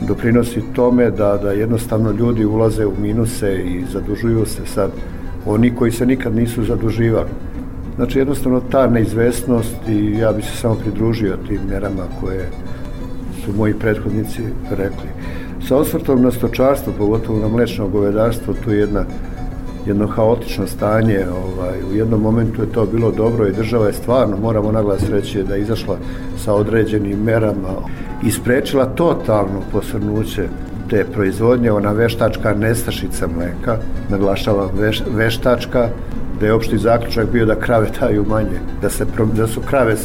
doprinosi 0.00 0.62
tome 0.72 1.10
da, 1.10 1.36
da 1.42 1.52
jednostavno 1.52 2.10
ljudi 2.10 2.44
ulaze 2.44 2.86
u 2.86 2.92
minuse 2.98 3.54
i 3.54 3.82
zadužuju 3.92 4.46
se 4.46 4.66
sad 4.66 4.90
oni 5.46 5.74
koji 5.74 5.92
se 5.92 6.06
nikad 6.06 6.36
nisu 6.36 6.64
zaduživali. 6.64 7.28
Znači 7.96 8.18
jednostavno 8.18 8.60
ta 8.70 8.86
neizvesnost 8.86 9.88
i 9.88 10.18
ja 10.18 10.32
bi 10.32 10.42
se 10.42 10.56
samo 10.56 10.74
pridružio 10.74 11.36
tim 11.48 11.60
merama 11.68 12.04
koje 12.20 12.48
su 13.44 13.52
moji 13.56 13.74
prethodnici 13.74 14.42
rekli. 14.70 15.08
Sa 15.68 15.76
osvrtom 15.76 16.22
na 16.22 16.30
stočarstvo, 16.30 16.92
pogotovo 16.98 17.38
na 17.38 17.48
mlečno 17.48 17.88
govedarstvo, 17.88 18.54
tu 18.64 18.70
je 18.70 18.78
jedna 18.78 19.04
jedno 19.86 20.06
haotično 20.06 20.66
stanje, 20.66 21.26
ovaj, 21.28 21.82
u 21.92 21.96
jednom 21.96 22.20
momentu 22.20 22.62
je 22.62 22.72
to 22.72 22.86
bilo 22.86 23.10
dobro 23.10 23.48
i 23.48 23.52
država 23.52 23.86
je 23.86 23.92
stvarno, 23.92 24.36
moramo 24.36 24.72
naglas 24.72 25.08
reći, 25.10 25.42
da 25.42 25.54
je 25.54 25.62
izašla 25.62 25.96
sa 26.44 26.54
određenim 26.54 27.22
merama 27.22 27.74
i 28.22 28.30
sprečila 28.30 28.84
totalno 28.84 29.60
posrnuće 29.72 30.48
te 30.90 31.04
proizvodnje, 31.12 31.72
ona 31.72 31.92
veštačka 31.92 32.54
nestašica 32.54 33.26
mleka, 33.26 33.78
naglašavam 34.10 34.70
veš, 34.78 35.02
veštačka, 35.10 35.88
da 36.40 36.46
je 36.46 36.52
opšti 36.52 36.78
zaključak 36.78 37.30
bio 37.32 37.46
da 37.46 37.54
krave 37.54 37.88
daju 38.00 38.24
manje, 38.28 38.60
da, 38.82 38.90
se, 38.90 39.06
da 39.34 39.46
su 39.46 39.60
krave 39.60 39.96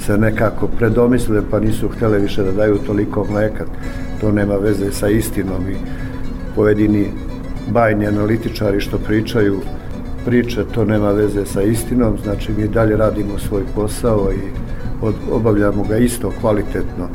se 0.00 0.18
nekako 0.18 0.66
predomislile 0.66 1.42
pa 1.50 1.60
nisu 1.60 1.88
htele 1.88 2.18
više 2.18 2.42
da 2.42 2.52
daju 2.52 2.78
toliko 2.86 3.26
mleka. 3.30 3.64
To 4.20 4.32
nema 4.32 4.54
veze 4.54 4.92
sa 4.92 5.08
istinom 5.08 5.70
i 5.70 5.76
pojedini 6.56 7.06
bajni 7.72 8.06
analitičari 8.06 8.80
što 8.80 8.98
pričaju 8.98 9.60
priče, 10.24 10.64
to 10.74 10.84
nema 10.84 11.10
veze 11.10 11.46
sa 11.46 11.62
istinom, 11.62 12.18
znači 12.22 12.52
mi 12.52 12.68
dalje 12.68 12.96
radimo 12.96 13.38
svoj 13.38 13.62
posao 13.74 14.32
i 14.32 14.68
obavljamo 15.32 15.84
ga 15.84 15.96
isto 15.96 16.32
kvalitetno 16.40 17.08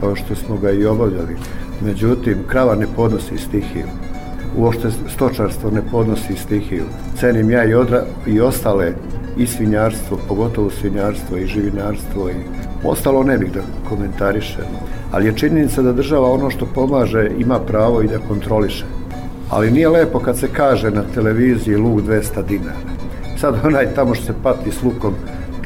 kao 0.00 0.16
što 0.16 0.34
smo 0.34 0.56
ga 0.56 0.70
i 0.70 0.86
obavljali. 0.86 1.36
Međutim, 1.80 2.38
krava 2.46 2.74
ne 2.74 2.86
podnosi 2.96 3.38
stihiju. 3.38 3.86
Uošte 4.56 4.88
stočarstvo 5.14 5.70
ne 5.70 5.82
podnosi 5.90 6.36
stihiju. 6.36 6.84
Cenim 7.20 7.50
ja 7.50 7.64
i, 7.64 7.74
odra, 7.74 8.04
i 8.26 8.40
ostale 8.40 8.92
i 9.36 9.46
svinjarstvo, 9.46 10.18
pogotovo 10.28 10.70
svinjarstvo 10.70 11.36
i 11.36 11.46
živinarstvo 11.46 12.30
i 12.30 12.34
ostalo 12.84 13.22
ne 13.22 13.38
bih 13.38 13.52
da 13.52 13.60
komentarišem. 13.88 14.64
Ali 15.12 15.26
je 15.26 15.36
činjenica 15.36 15.82
da 15.82 15.92
država 15.92 16.30
ono 16.30 16.50
što 16.50 16.66
pomaže 16.74 17.30
ima 17.38 17.58
pravo 17.58 18.02
i 18.02 18.08
da 18.08 18.18
kontroliše. 18.28 18.84
Ali 19.50 19.70
nije 19.70 19.88
lepo 19.88 20.18
kad 20.18 20.38
se 20.38 20.48
kaže 20.48 20.90
na 20.90 21.02
televiziji 21.14 21.76
luk 21.76 22.00
200 22.00 22.46
dinara. 22.48 22.94
Sad 23.40 23.54
onaj 23.64 23.94
tamo 23.94 24.14
što 24.14 24.24
se 24.24 24.34
pati 24.42 24.70
s 24.70 24.82
lukom 24.82 25.14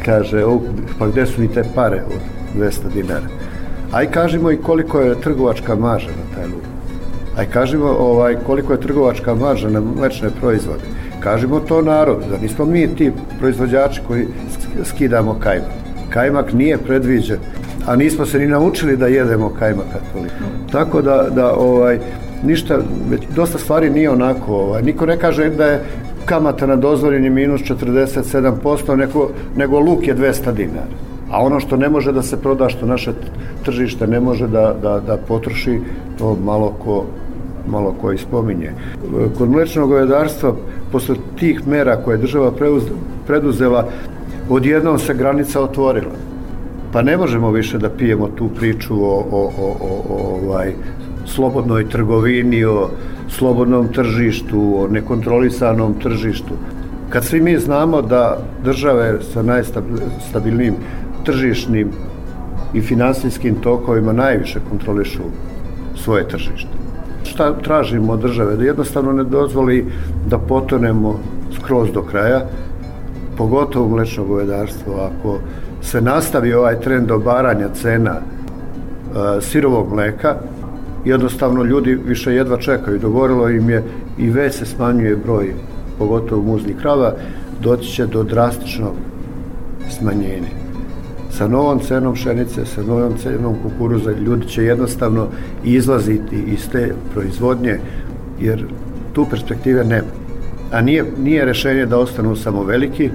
kaže, 0.05 0.45
o, 0.45 0.61
pa 0.99 1.07
gde 1.07 1.27
su 1.27 1.41
mi 1.41 1.49
te 1.49 1.65
pare 1.75 2.03
od 2.07 2.21
200 2.63 2.93
dinara? 2.95 3.27
Aj 3.93 4.11
kažemo 4.11 4.51
i 4.51 4.57
koliko 4.57 5.01
je 5.01 5.21
trgovačka 5.21 5.75
marža 5.75 6.09
na 6.09 6.37
taj 6.37 6.47
luk. 6.47 6.63
Aj 7.39 7.47
kažemo 7.47 7.87
ovaj, 7.87 8.37
koliko 8.47 8.73
je 8.73 8.81
trgovačka 8.81 9.35
marža 9.35 9.69
na 9.69 9.81
mlečne 9.81 10.31
proizvode. 10.41 10.83
Kažemo 11.21 11.61
to 11.61 11.83
narodu, 11.83 12.25
da 12.31 12.39
nismo 12.39 12.65
mi 12.65 12.97
ti 12.97 13.13
proizvođači 13.39 14.01
koji 14.09 14.27
skidamo 14.85 15.39
kajmak. 15.41 15.71
Kajmak 16.11 16.53
nije 16.53 16.79
predviđen, 16.79 17.39
a 17.87 17.97
nismo 17.97 18.27
se 18.27 18.39
ni 18.39 18.47
naučili 18.47 18.97
da 18.97 19.07
jedemo 19.07 19.51
kajmaka 19.59 19.99
toliko. 20.13 20.35
Tako 20.73 21.03
da, 21.03 21.27
da 21.31 21.55
ovaj, 21.55 21.99
ništa, 22.43 22.79
već 23.11 23.23
dosta 23.37 23.59
stvari 23.59 23.91
nije 23.91 24.11
onako, 24.11 24.55
ovaj, 24.55 24.83
niko 24.83 25.07
ne 25.07 25.19
kaže 25.19 25.51
da 25.51 25.67
je 25.67 25.85
kamata 26.25 26.67
na 26.67 26.77
dozvoljeni 26.77 27.31
minus 27.31 27.61
47%, 27.61 28.97
nego, 28.97 29.31
nego 29.57 29.79
luk 29.79 30.07
je 30.07 30.17
200 30.17 30.53
dinara. 30.53 31.09
A 31.31 31.45
ono 31.45 31.61
što 31.61 31.77
ne 31.77 31.89
može 31.89 32.13
da 32.13 32.23
se 32.23 32.41
proda, 32.41 32.69
što 32.69 32.87
naše 32.87 33.13
tržište 33.65 34.07
ne 34.07 34.21
može 34.21 34.49
da, 34.49 34.75
da, 34.83 35.01
da 35.01 35.17
potroši, 35.17 35.81
to 36.19 36.37
malo 36.45 36.75
ko, 36.85 37.05
malo 37.71 37.95
ko 38.01 38.13
ispominje. 38.13 38.73
Kod 39.39 39.51
mlečnog 39.51 39.89
govedarstva, 39.89 40.55
posle 40.93 41.15
tih 41.39 41.67
mera 41.69 41.97
koje 41.97 42.15
je 42.15 42.19
država 42.19 42.53
preduzela, 43.27 43.89
odjednom 44.49 44.99
se 44.99 45.15
granica 45.15 45.61
otvorila. 45.61 46.15
Pa 46.93 47.03
ne 47.03 47.17
možemo 47.17 47.51
više 47.51 47.79
da 47.79 47.91
pijemo 47.91 48.29
tu 48.29 48.49
priču 48.49 48.95
o, 48.95 49.27
o, 49.31 49.51
o, 49.59 49.77
o, 49.81 50.03
o 50.09 50.39
ovaj, 50.45 50.73
slobodnoj 51.29 51.89
trgovini, 51.89 52.65
o 52.65 52.91
slobodnom 53.29 53.89
tržištu, 53.93 54.61
o 54.77 54.89
nekontrolisanom 54.89 55.95
tržištu. 56.03 56.55
Kad 57.11 57.25
svi 57.25 57.41
mi 57.41 57.59
znamo 57.59 58.03
da 58.03 58.39
države 58.65 59.19
sa 59.33 59.43
najstabilnijim 59.43 60.75
tržišnim 61.25 61.91
i 62.75 62.81
finansijskim 62.81 63.55
tokovima 63.55 64.13
najviše 64.13 64.61
kontrolišu 64.69 65.23
svoje 65.97 66.29
tržište. 66.29 66.71
Šta 67.25 67.55
tražimo 67.63 68.13
od 68.13 68.21
države? 68.21 68.57
Da 68.57 68.65
jednostavno 68.65 69.13
ne 69.13 69.25
dozvoli 69.25 69.87
da 70.27 70.39
potonemo 70.39 71.19
skroz 71.57 71.93
do 71.93 72.03
kraja, 72.03 72.47
pogotovo 73.37 73.89
mlečno 73.89 74.25
govedarstvo. 74.25 74.95
Ako 74.95 75.39
se 75.83 76.01
nastavi 76.01 76.53
ovaj 76.53 76.81
trend 76.81 77.11
obaranja 77.11 77.69
cena 77.75 78.15
e, 78.17 78.21
sirovog 79.41 79.95
mleka, 79.95 80.35
jednostavno 81.05 81.65
ljudi 81.65 81.99
više 82.07 82.35
jedva 82.35 82.57
čekaju. 82.57 82.99
Dogovorilo 82.99 83.49
im 83.49 83.71
je 83.71 83.85
i 84.19 84.31
već 84.31 84.55
se 84.55 84.67
smanjuje 84.67 85.17
broj, 85.17 85.55
pogotovo 85.99 86.43
muznih 86.43 86.77
krava, 86.77 87.15
doći 87.63 87.93
će 87.93 88.07
do 88.07 88.23
drastičnog 88.23 88.93
smanjenja. 89.91 90.59
Sa 91.31 91.49
novom 91.49 91.79
cenom 91.79 92.15
pšenice, 92.15 92.67
sa 92.67 92.83
novom 92.83 93.13
cenom 93.23 93.55
kukuruza, 93.63 94.13
ljudi 94.13 94.47
će 94.47 94.65
jednostavno 94.65 95.27
izlaziti 95.65 96.37
iz 96.47 96.69
te 96.73 96.93
proizvodnje, 97.15 97.79
jer 98.41 98.65
tu 99.13 99.27
perspektive 99.31 99.85
nema. 99.85 100.09
A 100.73 100.81
nije, 100.81 101.05
nije 101.19 101.45
rešenje 101.45 101.87
da 101.87 101.99
ostanu 101.99 102.37
samo 102.37 102.63
veliki, 102.63 103.11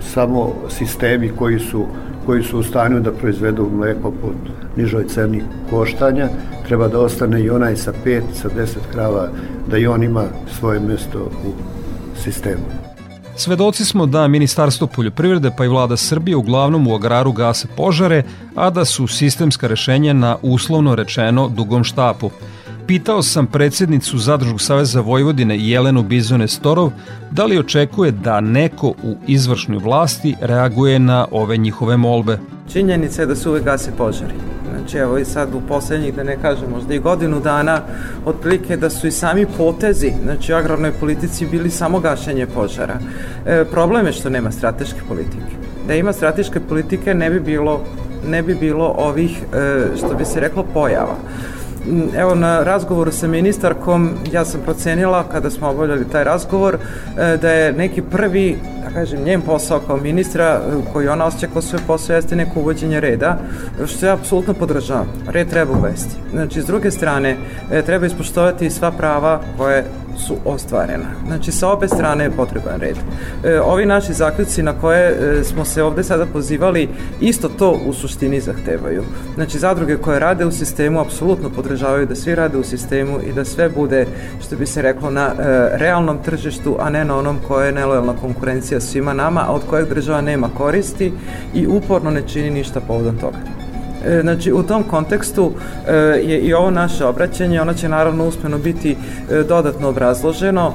samo 0.00 0.54
sistemi 0.68 1.32
koji 1.38 1.58
su, 1.58 1.86
koji 2.26 2.42
su 2.42 2.58
u 2.58 2.62
stanju 2.62 3.00
da 3.00 3.12
proizvedu 3.12 3.70
mleko 3.72 4.10
pod 4.10 4.34
nižoj 4.76 5.08
ceni 5.08 5.42
koštanja, 5.70 6.28
treba 6.66 6.88
da 6.88 7.00
ostane 7.00 7.42
i 7.42 7.50
onaj 7.50 7.76
sa 7.76 7.92
5, 8.04 8.22
sa 8.34 8.48
10 8.48 8.76
krava, 8.92 9.28
da 9.70 9.78
i 9.78 9.86
on 9.86 10.02
ima 10.02 10.24
svoje 10.58 10.80
mesto 10.80 11.18
u 11.18 11.52
sistemu. 12.22 12.86
Svedoci 13.38 13.84
smo 13.84 14.06
da 14.06 14.28
Ministarstvo 14.28 14.86
poljoprivrede 14.86 15.50
pa 15.56 15.64
i 15.64 15.68
vlada 15.68 15.96
Srbije 15.96 16.36
uglavnom 16.36 16.86
u 16.86 16.94
agraru 16.94 17.32
gase 17.32 17.68
požare, 17.76 18.22
a 18.54 18.70
da 18.70 18.84
su 18.84 19.06
sistemska 19.06 19.66
rešenja 19.66 20.12
na 20.12 20.36
uslovno 20.42 20.94
rečeno 20.94 21.48
dugom 21.48 21.84
štapu. 21.84 22.30
Pitao 22.86 23.22
sam 23.22 23.46
predsednicu 23.46 24.18
Zadružnog 24.18 24.60
saveza 24.60 25.00
Vojvodine 25.00 25.58
Jelenu 25.58 26.02
Bizone 26.02 26.48
Storov 26.48 26.90
da 27.30 27.44
li 27.44 27.58
očekuje 27.58 28.10
da 28.10 28.40
neko 28.40 28.88
u 28.88 29.16
izvršnoj 29.26 29.78
vlasti 29.78 30.34
reaguje 30.40 30.98
na 30.98 31.26
ove 31.30 31.56
njihove 31.56 31.96
molbe. 31.96 32.38
Činjenica 32.72 33.22
je 33.22 33.26
da 33.26 33.36
se 33.36 33.48
uvek 33.48 33.64
gase 33.64 33.90
požari. 33.98 34.34
Znači 34.70 34.98
evo 34.98 35.18
i 35.18 35.24
sad 35.24 35.54
u 35.54 35.60
poslednjih, 35.68 36.14
da 36.14 36.22
ne 36.22 36.36
kažem, 36.42 36.70
možda 36.70 36.94
i 36.94 36.98
godinu 36.98 37.40
dana, 37.40 37.80
otprilike 38.24 38.76
da 38.76 38.90
su 38.90 39.06
i 39.06 39.10
sami 39.10 39.46
potezi, 39.56 40.12
znači 40.22 40.52
u 40.52 40.56
agrarnoj 40.56 40.92
politici 40.92 41.46
bili 41.46 41.70
samo 41.70 42.00
gašenje 42.00 42.46
požara. 42.46 42.98
E, 43.46 43.64
problem 43.70 44.06
je 44.06 44.12
što 44.12 44.30
nema 44.30 44.52
strateške 44.52 45.00
politike. 45.08 45.56
Da 45.88 45.94
ima 45.94 46.12
strateške 46.12 46.60
politike 46.60 47.14
ne 47.14 47.30
bi 47.30 47.40
bilo 47.40 47.80
ne 48.28 48.42
bi 48.42 48.54
bilo 48.54 48.94
ovih, 48.98 49.42
e, 49.54 49.96
što 49.96 50.14
bi 50.14 50.24
se 50.24 50.40
reklo, 50.40 50.64
pojava. 50.74 51.16
Evo 52.16 52.34
na 52.34 52.62
razgovoru 52.62 53.12
sa 53.12 53.28
ministarkom 53.28 54.10
ja 54.32 54.44
sam 54.44 54.60
procenila 54.60 55.24
kada 55.32 55.50
smo 55.50 55.68
obavljali 55.68 56.08
taj 56.12 56.24
razgovor 56.24 56.74
e, 56.74 57.36
da 57.36 57.50
je 57.50 57.72
neki 57.72 58.02
prvi 58.02 58.58
da 58.84 58.90
kažem, 58.90 59.24
njen 59.24 59.40
posao 59.40 59.80
kao 59.86 59.96
ministra, 59.96 60.44
e, 60.44 60.92
koji 60.92 61.08
ona 61.08 61.24
osjeća 61.24 61.46
kao 61.52 61.62
sve 61.62 61.78
posao, 61.86 62.16
jeste 62.16 62.36
neko 62.36 62.60
uvođenje 62.60 63.00
reda, 63.00 63.38
što 63.86 64.06
ja 64.06 64.12
apsolutno 64.12 64.54
podržavam. 64.54 65.06
Red 65.28 65.48
treba 65.48 65.78
uvesti. 65.78 66.14
Znači, 66.32 66.62
s 66.62 66.66
druge 66.66 66.90
strane, 66.90 67.36
treba 67.86 68.06
ispoštovati 68.06 68.70
sva 68.70 68.90
prava 68.90 69.40
koje 69.58 69.84
su 70.18 70.36
ostvarena. 70.44 71.06
Znači, 71.26 71.52
sa 71.52 71.68
obe 71.68 71.88
strane 71.88 72.24
je 72.24 72.30
potreban 72.30 72.80
red. 72.80 72.96
E, 73.44 73.60
ovi 73.60 73.86
naši 73.86 74.12
zaključci 74.12 74.62
na 74.62 74.72
koje 74.80 75.10
e, 75.10 75.44
smo 75.44 75.64
se 75.64 75.82
ovde 75.82 76.04
sada 76.04 76.26
pozivali, 76.26 76.88
isto 77.20 77.48
to 77.48 77.80
u 77.86 77.92
suštini 77.92 78.40
zahtevaju. 78.40 79.02
Znači, 79.34 79.58
zadruge 79.58 79.96
koje 79.96 80.18
rade 80.18 80.44
u 80.46 80.52
sistemu 80.52 81.00
apsolutno 81.00 81.50
podržavaju 81.50 82.06
da 82.06 82.14
svi 82.14 82.34
rade 82.34 82.58
u 82.58 82.64
sistemu 82.64 83.18
i 83.26 83.32
da 83.32 83.44
sve 83.44 83.68
bude, 83.68 84.06
što 84.46 84.56
bi 84.56 84.66
se 84.66 84.82
reklo, 84.82 85.10
na 85.10 85.26
e, 85.26 85.68
realnom 85.78 86.18
tržištu, 86.22 86.76
a 86.80 86.90
ne 86.90 87.04
na 87.04 87.16
onom 87.18 87.38
koje 87.48 87.66
je 87.66 87.72
nelojalna 87.72 88.14
konkurencija 88.20 88.80
svima 88.80 89.12
nama, 89.12 89.44
a 89.48 89.52
od 89.52 89.62
kojeg 89.70 89.88
država 89.88 90.20
nema 90.20 90.48
koristi 90.58 91.12
i 91.54 91.66
uporno 91.66 92.10
ne 92.10 92.22
čini 92.28 92.50
ništa 92.50 92.80
povodom 92.80 93.18
toga. 93.18 93.65
E, 94.06 94.20
znači, 94.20 94.52
u 94.52 94.62
tom 94.62 94.82
kontekstu 94.82 95.52
e, 95.88 95.94
je 96.24 96.40
i 96.40 96.54
ovo 96.54 96.70
naše 96.70 97.04
obraćanje, 97.04 97.60
ono 97.60 97.74
će 97.74 97.88
naravno 97.88 98.26
uspeno 98.28 98.58
biti 98.58 98.96
e, 99.30 99.42
dodatno 99.42 99.88
obrazloženo. 99.88 100.72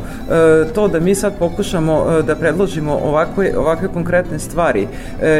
To 0.75 0.87
da 0.87 0.99
mi 0.99 1.15
sad 1.15 1.33
pokušamo 1.39 2.21
da 2.27 2.35
predložimo 2.35 2.99
ovakve, 3.03 3.57
ovakve 3.57 3.87
konkretne 3.87 4.39
stvari 4.39 4.87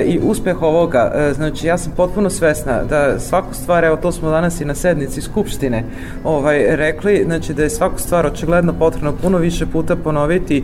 i 0.06 0.20
uspeh 0.24 0.62
ovoga, 0.62 1.32
znači 1.36 1.68
ja 1.68 1.78
sam 1.78 1.94
potpuno 1.98 2.30
svesna 2.30 2.84
da 2.84 3.20
svaku 3.20 3.54
stvar, 3.54 3.84
evo 3.84 3.96
to 3.96 4.12
smo 4.12 4.30
danas 4.30 4.62
i 4.62 4.66
na 4.66 4.76
sednici 4.76 5.22
Skupštine 5.22 5.84
ovaj, 6.24 6.76
rekli, 6.76 7.24
znači 7.26 7.54
da 7.54 7.64
je 7.64 7.70
svaku 7.70 8.00
stvar 8.00 8.26
očigledno 8.26 8.74
potrebno 8.74 9.14
puno 9.22 9.38
više 9.38 9.66
puta 9.66 9.96
ponoviti 9.96 10.64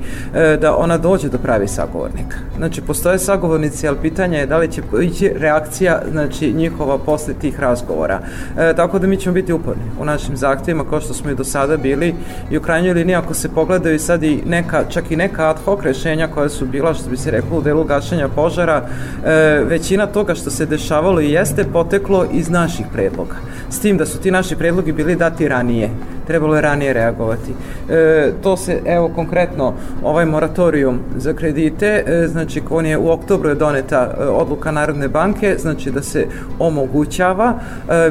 da 0.61 0.77
ona 0.77 0.97
dođe 0.97 1.29
do 1.29 1.37
pravi 1.37 1.67
sagovornika. 1.67 2.37
Znači, 2.57 2.81
postoje 2.81 3.19
sagovornici, 3.19 3.87
ali 3.87 3.97
pitanje 4.01 4.37
je 4.37 4.45
da 4.45 4.57
li 4.57 4.71
će 4.71 4.81
ići 5.03 5.31
reakcija, 5.35 6.01
znači 6.11 6.53
njihova 6.53 6.97
posle 7.17 7.33
tih 7.33 7.59
razgovora. 7.59 8.19
E, 8.57 8.73
tako 8.75 8.99
da 8.99 9.07
mi 9.07 9.17
ćemo 9.17 9.33
biti 9.33 9.53
uporni 9.53 9.83
u 9.99 10.05
našim 10.05 10.37
zahtevima 10.37 10.83
kao 10.89 11.01
što 11.01 11.13
smo 11.13 11.31
i 11.31 11.35
do 11.35 11.43
sada 11.43 11.77
bili 11.77 12.13
i 12.51 12.57
u 12.57 12.61
krajnjoj 12.61 12.93
liniji 12.93 13.15
ako 13.15 13.33
se 13.33 13.49
pogledaju 13.49 13.99
sad 13.99 14.23
i 14.23 14.41
neka, 14.45 14.83
čak 14.89 15.11
i 15.11 15.15
neka 15.15 15.49
ad 15.49 15.57
hoc 15.65 15.81
rešenja 15.83 16.27
koja 16.27 16.49
su 16.49 16.65
bila, 16.65 16.93
što 16.93 17.09
bi 17.09 17.17
se 17.17 17.31
reklo, 17.31 17.57
u 17.57 17.61
delu 17.61 17.83
gašenja 17.83 18.27
požara, 18.27 18.85
e, 19.25 19.63
većina 19.65 20.05
toga 20.05 20.35
što 20.35 20.49
se 20.49 20.65
dešavalo 20.65 21.21
i 21.21 21.31
jeste 21.31 21.63
poteklo 21.63 22.25
iz 22.31 22.49
naših 22.49 22.85
predloga. 22.93 23.35
S 23.69 23.79
tim 23.79 23.97
da 23.97 24.05
su 24.05 24.19
ti 24.19 24.31
naši 24.31 24.55
predlogi 24.55 24.91
bili 24.91 25.15
dati 25.15 25.47
ranije 25.47 25.89
trebalo 26.27 26.55
je 26.55 26.61
ranije 26.61 26.93
reagovati. 26.93 27.53
E, 27.89 28.31
to 28.43 28.57
se, 28.57 28.81
evo 28.85 29.09
konkretno, 29.15 29.73
ovaj 30.03 30.25
moratorijum 30.25 30.99
za 31.17 31.33
kredite, 31.33 32.03
e, 32.05 32.27
znači 32.27 32.61
on 32.69 32.85
je 32.85 32.97
u 32.97 33.09
oktobru 33.11 33.49
je 33.49 33.55
doneta 33.55 34.15
e, 34.19 34.23
odluka 34.23 34.71
Narodne 34.71 35.07
banke, 35.07 35.55
znači 35.59 35.91
da 35.91 36.01
se 36.01 36.25
omogućava, 36.59 37.06
обучава, 37.07 37.59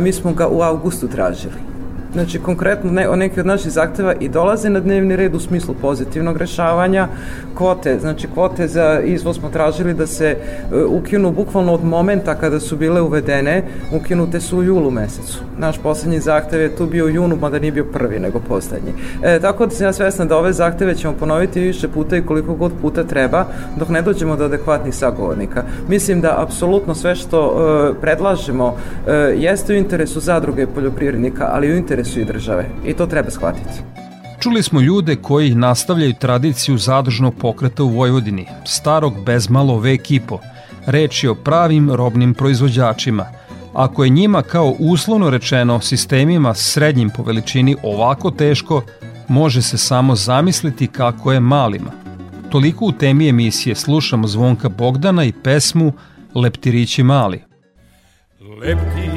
ми 0.01 0.13
смо 0.13 0.33
го 0.33 0.45
у 0.45 0.63
августу 0.63 1.09
тражили. 1.09 1.53
Znači, 2.13 2.39
konkretno 2.39 2.93
ne, 2.93 3.17
neki 3.17 3.41
od 3.41 3.47
naših 3.47 3.73
zahteva 3.73 4.15
i 4.21 4.29
dolaze 4.29 4.71
na 4.71 4.81
dnevni 4.81 5.17
red 5.17 5.35
u 5.35 5.41
smislu 5.41 5.75
pozitivnog 5.81 6.37
rešavanja. 6.37 7.09
Kvote, 7.55 7.99
znači 8.01 8.29
kvote 8.35 8.69
za 8.69 9.01
izvoz 9.01 9.37
smo 9.37 9.49
tražili 9.49 9.95
da 9.95 10.07
se 10.07 10.37
uh, 10.37 10.93
ukinu 10.93 11.31
bukvalno 11.33 11.75
od 11.75 11.85
momenta 11.85 12.35
kada 12.35 12.61
su 12.61 12.77
bile 12.77 13.01
uvedene, 13.01 13.63
ukinute 13.93 14.41
su 14.41 14.59
u 14.59 14.63
julu 14.63 14.91
mesecu. 14.91 15.39
Naš 15.59 15.79
poslednji 15.83 16.21
zahtev 16.21 16.61
je 16.61 16.77
tu 16.77 16.87
bio 16.87 17.05
u 17.05 17.09
junu, 17.09 17.37
mada 17.37 17.59
nije 17.59 17.73
bio 17.73 17.85
prvi 17.85 18.19
nego 18.19 18.41
poslednji. 18.49 18.93
E, 19.23 19.41
tako 19.41 19.67
da 19.67 19.75
sam 19.75 19.87
ja 19.87 19.93
svesna 19.93 20.25
da 20.25 20.37
ove 20.37 20.53
zahteve 20.53 20.95
ćemo 20.95 21.15
ponoviti 21.19 21.61
više 21.61 21.89
puta 21.89 22.17
i 22.17 22.23
koliko 22.23 22.55
god 22.55 22.73
puta 22.83 23.05
treba, 23.05 23.47
dok 23.79 23.89
ne 23.89 24.03
dođemo 24.03 24.37
do 24.37 24.45
adekvatnih 24.45 24.95
sagovornika. 24.95 25.63
Mislim 25.89 26.21
da 26.21 26.43
apsolutno 26.43 26.95
sve 26.95 27.15
što 27.15 27.47
uh, 27.47 27.97
predlažemo 28.01 28.67
uh, 28.67 28.77
jeste 29.37 29.73
u 29.73 29.77
interesu 29.77 30.21
zadruge 30.21 30.67
poljoprivrednika, 30.67 31.49
ali 31.53 31.73
u 31.73 31.77
interesu 31.77 32.06
interesu 32.07 32.21
i 32.21 32.25
države 32.25 32.69
i 32.87 32.95
to 32.95 33.07
treba 33.07 33.31
shvatiti. 33.31 33.83
Čuli 34.41 34.63
smo 34.63 34.81
ljude 34.81 35.17
koji 35.17 35.55
nastavljaju 35.55 36.15
tradiciju 36.21 36.79
zadružnog 36.79 37.35
pokreta 37.41 37.83
u 37.83 37.89
Vojvodini, 37.89 38.47
starog 38.65 39.25
bezmalo 39.25 39.79
vek 39.79 40.11
i 40.11 40.21
po. 40.21 40.39
Reč 40.87 41.25
je 41.25 41.31
o 41.31 41.35
pravim 41.35 41.91
robnim 41.91 42.35
proizvođačima. 42.35 43.27
Ako 43.75 44.05
je 44.05 44.11
njima 44.11 44.43
kao 44.43 44.75
uslovno 44.79 45.31
rečeno 45.31 45.81
sistemima 45.81 46.55
srednjim 46.55 47.11
po 47.11 47.23
veličini 47.23 47.77
ovako 47.83 48.31
teško, 48.31 48.83
može 49.29 49.63
se 49.63 49.79
samo 49.79 50.15
zamisliti 50.15 50.87
kako 50.87 51.33
je 51.33 51.41
malima. 51.41 51.91
Toliko 52.51 52.85
u 52.85 52.93
temi 52.93 53.29
emisije 53.29 53.75
slušamo 53.75 54.27
Zvonka 54.27 54.69
Bogdana 54.69 55.25
i 55.25 55.33
pesmu 55.33 55.93
Leptirići 56.35 57.03
mali. 57.03 57.43
Leptirići 58.61 59.16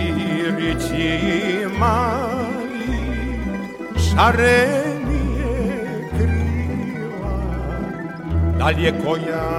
šarenije 4.20 6.10
krila, 6.18 7.38
da 8.58 8.68
li 8.68 8.94
koja 9.06 9.50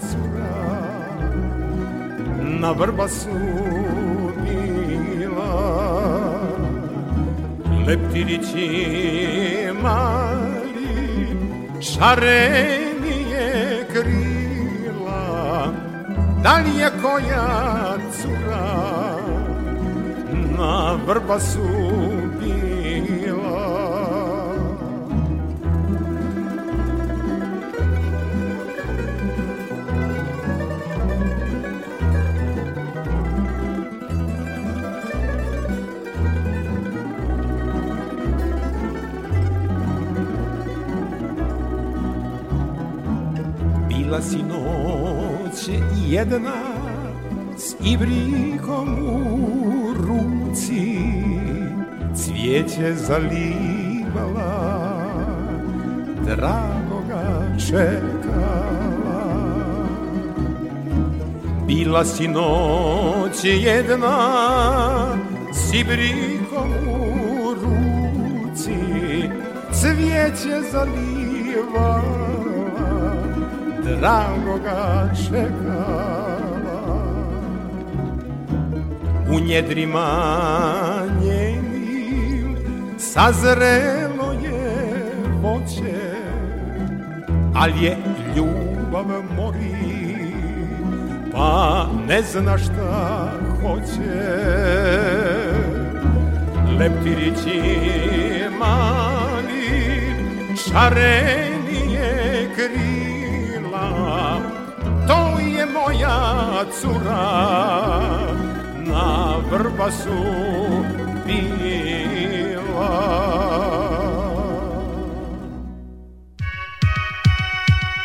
cura 0.00 0.80
na 2.60 2.70
vrbasu 2.70 3.38
bila. 4.44 5.52
Leptirići 7.86 8.68
mali, 9.82 10.92
šarenije 11.80 13.46
krila, 13.92 15.72
da 16.42 16.54
li 16.58 16.72
koja 17.02 17.96
cura 18.20 18.68
na 20.58 20.98
vrbasu 21.06 21.68
bila. 22.40 22.77
Si 44.22 44.42
noć 44.42 45.68
jedna 46.06 46.62
s 47.56 47.74
ibrikom 47.86 48.88
u 49.02 49.94
ruci, 49.94 50.98
cvijeće 52.14 52.94
zalivala, 52.94 54.52
dragoga 56.24 57.42
čekala. 57.68 58.98
Bila 61.66 62.04
si 62.04 62.28
noć 62.28 63.44
jedna 63.44 64.18
s 65.54 65.74
ibrikom 65.74 66.70
u 66.88 67.54
ruci, 67.54 68.74
cvijeće 69.72 70.70
zalivala, 70.72 72.37
dragoga 73.96 75.10
čekala. 75.26 75.98
U 79.30 79.40
njedrima 79.40 80.06
njenim 81.24 82.56
sazrelo 82.98 84.32
je 84.42 85.12
voće 85.42 85.98
ali 87.54 87.84
je 87.84 87.96
ljubav 88.36 89.06
mori 89.36 89.78
pa 91.32 91.86
ne 92.08 92.22
zna 92.22 92.58
šta 92.58 93.32
hoće. 93.60 94.38
Leptirići 96.78 97.60
mali, 98.58 99.68
šarenije 100.56 101.47
cura, 106.80 107.28
na 108.76 109.36
vrbasu 109.50 110.20
bila. 111.26 112.08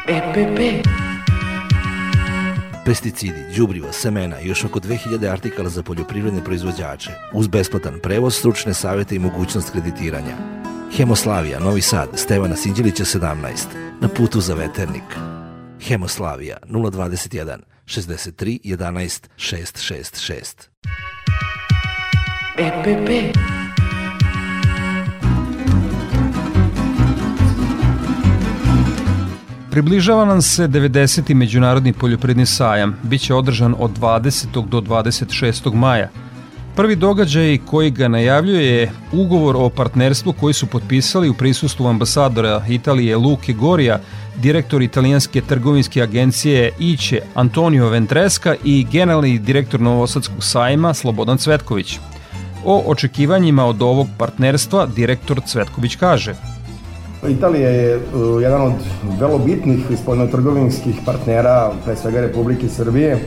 EPP 0.08 0.88
Pesticidi, 2.86 3.34
đubriva, 3.58 3.92
semena 3.92 4.40
i 4.40 4.48
još 4.48 4.66
oko 4.66 4.80
2000 4.80 5.32
artikala 5.32 5.70
za 5.70 5.84
poljoprivredne 5.84 6.44
proizvođače, 6.44 7.12
uz 7.34 7.48
besplatan 7.48 8.00
prevoz, 8.04 8.36
stručne 8.36 8.74
savete 8.74 9.16
i 9.16 9.20
mogućnost 9.20 9.72
kreditiranja. 9.72 10.36
Hemoslavija, 10.98 11.60
Novi 11.60 11.82
Sad, 11.82 12.10
Stevana 12.16 12.56
Sinđilića 12.56 13.04
17, 13.04 13.36
na 14.02 14.08
putu 14.08 14.42
za 14.42 14.54
veternik. 14.54 15.04
Hemoslavija 15.82 16.58
021 16.70 17.73
63 17.86 18.60
11 18.64 19.30
666. 19.38 20.70
EPP 22.58 23.38
Približava 29.72 30.26
nam 30.26 30.42
se 30.42 30.68
90. 30.68 31.34
Međunarodni 31.34 31.94
poljopredni 31.94 32.46
sajam. 32.46 33.00
Biće 33.04 33.34
održan 33.34 33.76
od 33.80 34.00
20. 34.00 34.68
do 34.68 34.82
26. 34.82 35.74
maja. 35.74 36.10
Prvi 36.76 36.96
događaj 36.96 37.58
koji 37.66 37.92
ga 37.92 38.08
najavljuje 38.08 38.76
je 38.76 38.92
ugovor 39.12 39.56
o 39.58 39.70
partnerstvu 39.70 40.34
koji 40.34 40.54
su 40.54 40.68
potpisali 40.68 41.30
u 41.30 41.34
prisustvu 41.34 41.88
ambasadora 41.88 42.62
Italije 42.70 43.18
Luke 43.18 43.54
Gorija, 43.54 44.00
direktor 44.36 44.82
italijanske 44.82 45.42
trgovinske 45.42 46.02
agencije 46.02 46.72
IČE 46.80 47.20
Antonio 47.36 47.90
Ventreska 47.90 48.56
i 48.64 48.86
generalni 48.92 49.40
direktor 49.40 49.82
Novosadskog 49.82 50.44
sajma 50.44 50.94
Slobodan 50.94 51.38
Cvetković. 51.38 52.00
O 52.66 52.84
očekivanjima 52.86 53.66
od 53.66 53.82
ovog 53.82 54.08
partnerstva 54.18 54.86
direktor 54.86 55.42
Cvetković 55.46 55.96
kaže– 55.96 56.36
Italija 57.30 57.70
je 57.70 57.98
uh, 57.98 58.42
jedan 58.42 58.62
od 58.62 58.74
vrlo 59.20 59.38
bitnih 59.38 59.80
spoljnotrgovinskih 60.02 60.96
partnera, 61.06 61.72
pre 61.86 61.96
svega 61.96 62.22
Republike 62.22 62.70
Srbije, 62.70 63.20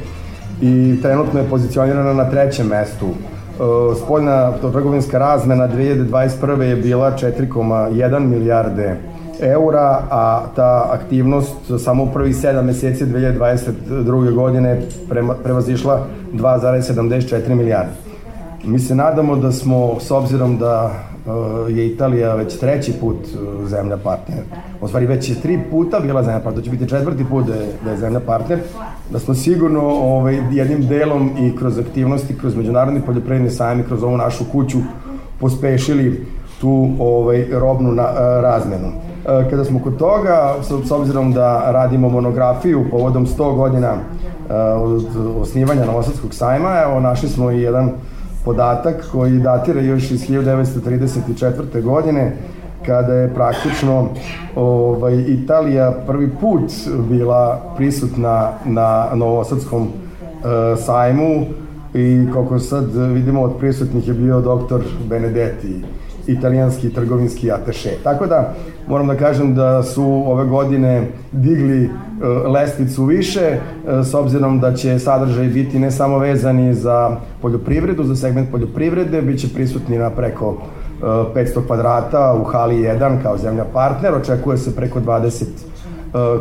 i 0.60 0.98
trenutno 1.02 1.40
je 1.40 1.48
pozicionirana 1.48 2.12
na 2.12 2.30
trećem 2.30 2.66
mestu. 2.66 3.14
Spoljna 4.04 4.52
trgovinska 4.72 5.18
razmena 5.18 5.68
2021. 5.68 6.60
je 6.60 6.76
bila 6.76 7.12
4,1 7.12 8.18
milijarde 8.18 8.96
eura, 9.40 10.02
a 10.10 10.42
ta 10.56 10.88
aktivnost 10.92 11.54
samo 11.78 12.02
u 12.02 12.12
prvi 12.12 12.32
7 12.32 12.62
meseci 12.62 13.04
2022. 13.04 14.34
godine 14.34 14.80
prevazišla 15.42 16.06
2,74 16.32 17.54
milijarde. 17.54 17.92
Mi 18.64 18.78
se 18.78 18.94
nadamo 18.94 19.36
da 19.36 19.52
smo, 19.52 19.96
s 20.00 20.10
obzirom 20.10 20.58
da 20.58 20.90
je 21.68 21.86
Italija 21.86 22.34
već 22.34 22.58
treći 22.58 22.92
put 23.00 23.16
uh, 23.16 23.68
zemlja 23.68 23.96
partner. 23.96 24.38
U 24.80 24.88
stvari 24.88 25.06
već 25.06 25.28
je 25.28 25.40
tri 25.40 25.60
puta 25.70 26.00
bila 26.00 26.22
zemlja 26.22 26.38
partner, 26.40 26.54
to 26.54 26.64
će 26.64 26.70
biti 26.70 26.88
četvrti 26.88 27.24
put 27.24 27.46
da 27.46 27.54
je, 27.54 27.72
da 27.84 27.90
je 27.90 27.96
zemlja 27.96 28.20
partner, 28.20 28.58
da 29.10 29.18
smo 29.18 29.34
sigurno 29.34 29.80
ovaj, 29.88 30.42
jednim 30.52 30.86
delom 30.86 31.30
i 31.38 31.56
kroz 31.56 31.78
aktivnosti, 31.78 32.38
kroz 32.38 32.56
međunarodni 32.56 33.00
poljoprivredni 33.00 33.50
sajam 33.50 33.80
i 33.80 33.84
kroz 33.84 34.02
ovu 34.02 34.16
našu 34.16 34.44
kuću 34.52 34.78
pospešili 35.40 36.26
tu 36.60 36.88
ovaj, 36.98 37.46
robnu 37.52 37.92
na, 37.92 38.02
uh, 38.02 38.18
razmenu. 38.42 38.88
Uh, 38.88 39.50
kada 39.50 39.64
smo 39.64 39.80
kod 39.82 39.98
toga, 39.98 40.54
s, 40.84 40.90
obzirom 40.90 41.32
da 41.32 41.70
radimo 41.70 42.08
monografiju 42.08 42.84
povodom 42.90 43.26
100 43.26 43.56
godina 43.56 43.94
od 44.76 45.06
osnivanja 45.40 45.84
Novosadskog 45.84 46.34
sajma, 46.34 46.82
evo 46.82 47.00
našli 47.00 47.28
smo 47.28 47.50
i 47.50 47.62
jedan 47.62 47.90
podatak 48.46 49.08
koji 49.12 49.38
datira 49.38 49.80
još 49.80 50.10
iz 50.10 50.28
1934. 50.28 51.82
godine 51.82 52.36
kada 52.86 53.14
je 53.14 53.34
praktično 53.34 54.08
ovaj, 54.56 55.14
Italija 55.14 55.92
prvi 56.06 56.30
put 56.40 56.72
bila 57.08 57.74
prisutna 57.76 58.52
na 58.64 59.08
Novosadskom 59.14 59.82
e, 59.82 60.76
sajmu 60.76 61.44
i 61.94 62.26
kako 62.32 62.58
sad 62.58 62.96
vidimo 63.14 63.42
od 63.42 63.56
prisutnih 63.58 64.08
je 64.08 64.14
bio 64.14 64.40
doktor 64.40 64.80
Benedetti 65.08 65.84
italijanski 66.26 66.90
trgovinski 66.90 67.50
ataše. 67.52 67.90
Tako 68.04 68.26
da 68.26 68.54
moram 68.88 69.06
da 69.06 69.16
kažem 69.16 69.54
da 69.54 69.82
su 69.82 70.22
ove 70.26 70.44
godine 70.44 71.06
digli 71.32 71.84
e, 71.84 71.88
lestvicu 72.26 73.04
više 73.04 73.40
e, 73.40 73.58
s 74.04 74.14
obzirom 74.14 74.60
da 74.60 74.74
će 74.74 74.98
sadržaj 74.98 75.46
biti 75.46 75.78
ne 75.78 75.90
samo 75.90 76.18
vezani 76.18 76.74
za 76.74 77.16
poljoprivredu, 77.42 78.04
za 78.04 78.16
segment 78.16 78.50
poljoprivrede, 78.50 79.22
bit 79.22 79.40
će 79.40 79.48
prisutni 79.54 79.98
na 79.98 80.10
preko 80.10 80.56
500 81.02 81.38
e, 81.38 81.66
kvadrata 81.66 82.34
u 82.40 82.44
hali 82.44 82.76
1 82.76 83.22
kao 83.22 83.38
zemlja 83.38 83.64
partner, 83.72 84.14
očekuje 84.14 84.58
se 84.58 84.76
preko 84.76 85.00
20 85.00 85.44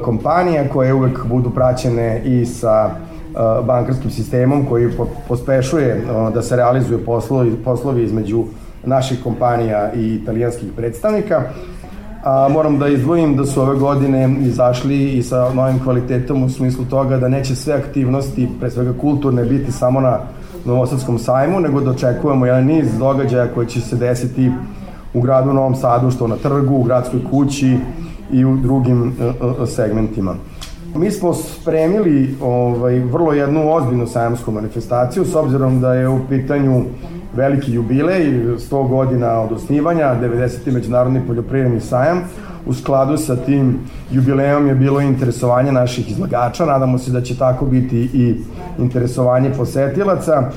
kompanija 0.03 0.69
koje 0.73 0.93
uvek 0.93 1.25
budu 1.25 1.49
praćene 1.49 2.21
i 2.25 2.45
sa 2.45 2.89
bankarskim 3.65 4.11
sistemom 4.11 4.65
koji 4.65 4.89
pospešuje 5.27 6.05
da 6.33 6.41
se 6.41 6.55
realizuju 6.55 7.05
poslovi, 7.05 7.55
poslovi 7.65 8.03
između 8.03 8.43
naših 8.85 9.23
kompanija 9.23 9.93
i 9.93 10.13
italijanskih 10.13 10.69
predstavnika. 10.75 11.43
A, 12.23 12.47
moram 12.51 12.79
da 12.79 12.87
izdvojim 12.87 13.35
da 13.35 13.45
su 13.45 13.61
ove 13.61 13.79
godine 13.79 14.35
izašli 14.41 15.09
i 15.09 15.23
sa 15.23 15.53
novim 15.53 15.79
kvalitetom 15.83 16.43
u 16.43 16.49
smislu 16.49 16.85
toga 16.85 17.17
da 17.17 17.27
neće 17.27 17.55
sve 17.55 17.73
aktivnosti, 17.73 18.49
pre 18.59 18.71
svega 18.71 18.93
kulturne, 19.01 19.45
biti 19.45 19.71
samo 19.71 20.01
na 20.01 20.19
Novosadskom 20.65 21.19
sajmu, 21.19 21.59
nego 21.59 21.81
da 21.81 21.91
očekujemo 21.91 22.45
jedan 22.45 22.65
niz 22.65 22.97
događaja 22.99 23.47
koji 23.53 23.67
će 23.67 23.81
se 23.81 23.95
desiti 23.95 24.51
u 25.13 25.21
gradu 25.21 25.53
Novom 25.53 25.75
Sadu, 25.75 26.11
što 26.11 26.27
na 26.27 26.35
trgu, 26.35 26.75
u 26.75 26.83
gradskoj 26.83 27.19
kući 27.31 27.77
i 28.31 28.45
u 28.45 28.57
drugim 28.57 29.01
uh, 29.01 29.69
segmentima. 29.69 30.35
Mi 30.95 31.11
smo 31.11 31.33
spremili 31.33 32.35
ovaj, 32.41 32.99
vrlo 32.99 33.33
jednu 33.33 33.73
ozbiljnu 33.73 34.07
sajamsku 34.07 34.51
manifestaciju, 34.51 35.25
s 35.25 35.35
obzirom 35.35 35.81
da 35.81 35.93
je 35.93 36.09
u 36.09 36.19
pitanju 36.29 36.83
veliki 37.35 37.73
jubilej, 37.73 38.25
100 38.57 38.89
godina 38.89 39.41
od 39.41 39.51
osnivanja, 39.51 40.15
90. 40.21 40.71
međunarodni 40.71 41.21
poljoprivredni 41.27 41.81
sajam. 41.81 42.21
U 42.65 42.73
skladu 42.73 43.17
sa 43.17 43.35
tim 43.35 43.79
jubilejom 44.11 44.67
je 44.67 44.75
bilo 44.75 45.01
interesovanje 45.01 45.71
naših 45.71 46.11
izlagača, 46.11 46.65
nadamo 46.65 46.97
se 46.97 47.11
da 47.11 47.21
će 47.21 47.37
tako 47.37 47.65
biti 47.65 48.09
i 48.13 48.35
interesovanje 48.79 49.51
posetilaca. 49.57 50.33
E, 50.33 50.51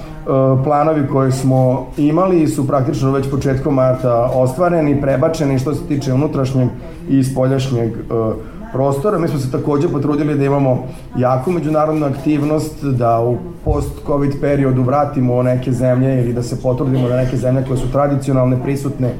planovi 0.64 1.06
koje 1.12 1.32
smo 1.32 1.86
imali 1.96 2.46
su 2.48 2.66
praktično 2.66 3.12
već 3.12 3.30
početkom 3.30 3.74
marta 3.74 4.30
ostvareni, 4.34 5.00
prebačeni 5.00 5.58
što 5.58 5.74
se 5.74 5.86
tiče 5.88 6.12
unutrašnjeg 6.12 6.68
i 7.08 7.24
spoljašnjeg 7.24 7.90
uh, 7.90 8.34
prostora. 8.72 9.18
Mi 9.18 9.28
smo 9.28 9.38
se 9.38 9.50
takođe 9.50 9.88
potrudili 9.88 10.34
da 10.38 10.44
imamo 10.44 10.86
jaku 11.16 11.52
međunarodnu 11.52 12.06
aktivnost, 12.06 12.84
da 12.84 13.20
u 13.20 13.36
post-covid 13.64 14.32
periodu 14.40 14.82
vratimo 14.82 15.42
neke 15.42 15.72
zemlje 15.72 16.20
ili 16.22 16.32
da 16.32 16.42
se 16.42 16.62
potrudimo 16.62 17.08
da 17.08 17.16
neke 17.16 17.36
zemlje 17.36 17.64
koje 17.66 17.78
su 17.78 17.92
tradicionalne, 17.92 18.62
prisutne, 18.62 19.08
e, 19.08 19.14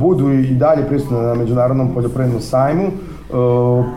budu 0.00 0.32
i 0.32 0.54
dalje 0.54 0.86
prisutne 0.86 1.22
na 1.22 1.34
Međunarodnom 1.34 1.94
poljoprivrednom 1.94 2.40
sajmu. 2.40 2.84
E, 2.84 2.90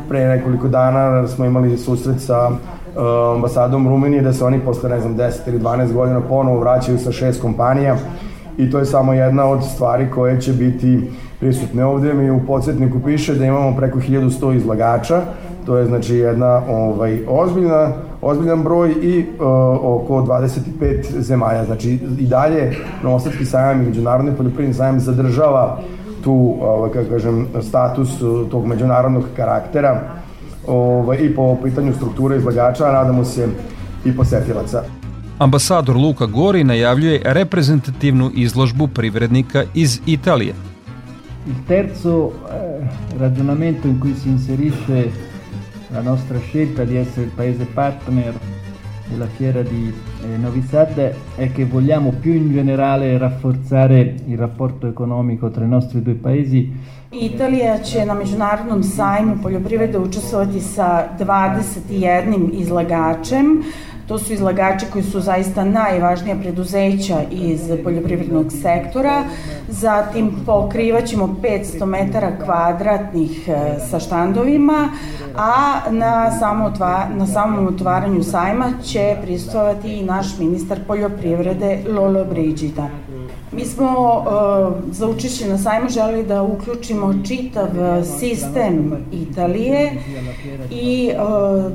pre 0.09 0.28
nekoliko 0.28 0.68
dana 0.68 1.28
smo 1.28 1.45
imali 1.45 1.78
susret 1.78 2.22
sa 2.22 2.49
e, 2.49 2.99
ambasadom 3.36 3.88
Rumunije 3.88 4.22
da 4.22 4.34
se 4.34 4.45
oni 4.45 4.59
posle, 4.59 4.89
ne 4.89 4.99
znam, 5.01 5.18
10 5.18 5.32
ili 5.47 5.59
12 5.59 5.93
godina 5.93 6.22
ponovo 6.22 6.59
vraćaju 6.59 6.99
sa 6.99 7.11
šest 7.11 7.41
kompanija 7.41 7.97
i 8.57 8.71
to 8.71 8.79
je 8.79 8.85
samo 8.85 9.13
jedna 9.13 9.45
od 9.45 9.63
stvari 9.63 10.07
koje 10.15 10.41
će 10.41 10.53
biti 10.53 11.11
prisutne. 11.39 11.85
Ovde 11.85 12.13
mi 12.13 12.31
u 12.31 12.39
podsjetniku 12.47 12.99
piše 13.05 13.35
da 13.35 13.45
imamo 13.45 13.77
preko 13.77 13.99
1100 13.99 14.55
izlagača, 14.55 15.21
to 15.65 15.77
je 15.77 15.85
znači 15.85 16.15
jedna 16.15 16.61
ovaj, 16.69 17.19
ozbiljna, 17.27 17.91
ozbiljan 18.21 18.63
broj 18.63 18.91
i 18.91 19.19
uh, 19.19 19.45
oko 19.81 20.21
25 20.21 21.19
zemalja. 21.19 21.65
Znači 21.65 21.99
i 22.19 22.25
dalje 22.27 22.75
Novosadski 23.03 23.45
sajam 23.45 23.81
i 23.81 23.85
Međunarodni 23.85 24.31
poljoprivredni 24.31 24.73
sajam 24.73 24.99
zadržava 24.99 25.79
tu, 26.23 26.55
ovaj, 26.61 26.89
kako 26.91 27.09
kažem, 27.09 27.47
status 27.61 28.09
tog 28.51 28.65
međunarodnog 28.65 29.23
karaktera 29.35 30.01
ovaj, 30.67 31.17
i 31.21 31.35
po 31.35 31.57
pitanju 31.63 31.93
strukture 31.93 32.37
izlagača, 32.37 32.91
nadamo 32.91 33.25
se 33.25 33.47
i 34.05 34.15
posetilaca. 34.15 34.83
Ambasador 35.38 35.95
Luka 35.95 36.25
Gori 36.25 36.63
najavljuje 36.63 37.21
reprezentativnu 37.23 38.31
izložbu 38.33 38.88
privrednika 38.88 39.63
iz 39.73 39.99
Italije. 40.05 40.53
Il 41.47 41.53
terzo 41.67 42.27
eh, 42.27 42.88
ragionamento 43.19 43.88
in 43.88 43.99
cui 43.99 44.13
si 44.13 44.29
inserisce 44.29 45.11
la 45.93 46.01
nostra 46.01 46.39
scelta 46.39 46.86
di 46.86 46.95
essere 46.95 47.25
il 47.25 47.31
paese 47.36 47.65
partner 47.75 48.33
della 49.09 49.27
fiera 49.38 49.61
di 49.61 49.93
eh, 50.23 50.38
Novi 50.38 50.61
Sad 50.71 51.13
è 51.36 51.51
che 51.51 51.65
vogliamo 51.65 52.13
più 52.21 52.33
in 52.33 52.53
generale 52.53 53.17
rafforzare 53.17 54.15
il 54.27 54.38
rapporto 54.38 54.88
economico 54.88 55.51
tra 55.51 55.65
i 55.65 55.67
nostri 55.67 56.01
due 56.01 56.15
paesi. 56.15 56.71
Italija 57.11 57.83
će 57.83 58.05
na 58.05 58.13
Međunarodnom 58.13 58.83
sajmu 58.83 59.38
poljoprivrede 59.43 59.97
učestvovati 59.97 60.59
sa 60.59 61.07
21 61.19 62.49
izlagačem. 62.53 63.63
To 64.07 64.19
su 64.19 64.33
izlagači 64.33 64.85
koji 64.93 65.03
su 65.03 65.19
zaista 65.19 65.63
najvažnija 65.63 66.35
preduzeća 66.35 67.21
iz 67.31 67.71
poljoprivrednog 67.83 68.51
sektora. 68.51 69.23
Zatim 69.67 70.31
pokrivaćemo 70.45 71.35
500 71.43 71.85
metara 71.85 72.31
kvadratnih 72.45 73.49
e, 73.49 73.79
sa 73.89 73.99
štandovima, 73.99 74.89
a 75.35 75.79
na, 75.91 76.31
samo 76.39 76.65
otva, 76.65 77.07
na 77.15 77.27
samom 77.27 77.67
otvaranju 77.67 78.23
sajma 78.23 78.71
će 78.83 79.15
pristovati 79.21 79.93
i 79.93 80.03
naš 80.03 80.37
ministar 80.39 80.79
poljoprivrede 80.87 81.79
Lolo 81.89 82.25
Brigida. 82.25 82.89
Mi 83.51 83.65
smo 83.65 83.87
uh, 83.87 84.73
za 84.91 85.07
učešće 85.07 85.47
na 85.47 85.57
sajmu 85.57 85.89
želi 85.89 86.23
da 86.23 86.43
uključimo 86.43 87.13
čitav 87.27 87.67
sistem 88.19 89.05
Italije 89.11 89.91
i 90.71 91.11
uh, 91.11 91.71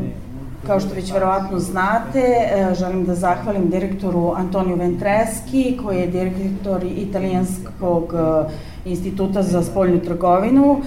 Kao 0.67 0.81
što 0.81 0.95
već 0.95 1.13
verovatno 1.13 1.59
znate, 1.59 2.19
e, 2.19 2.75
želim 2.75 3.05
da 3.05 3.15
zahvalim 3.15 3.71
direktoru 3.71 4.33
Antoniju 4.37 4.77
Ventreski, 4.77 5.79
koji 5.83 5.99
je 5.99 6.07
direktor 6.07 6.85
Italijanskog 6.85 8.15
e, 8.15 8.51
instituta 8.85 9.43
za 9.43 9.63
spoljnu 9.63 10.01
trgovinu 10.01 10.81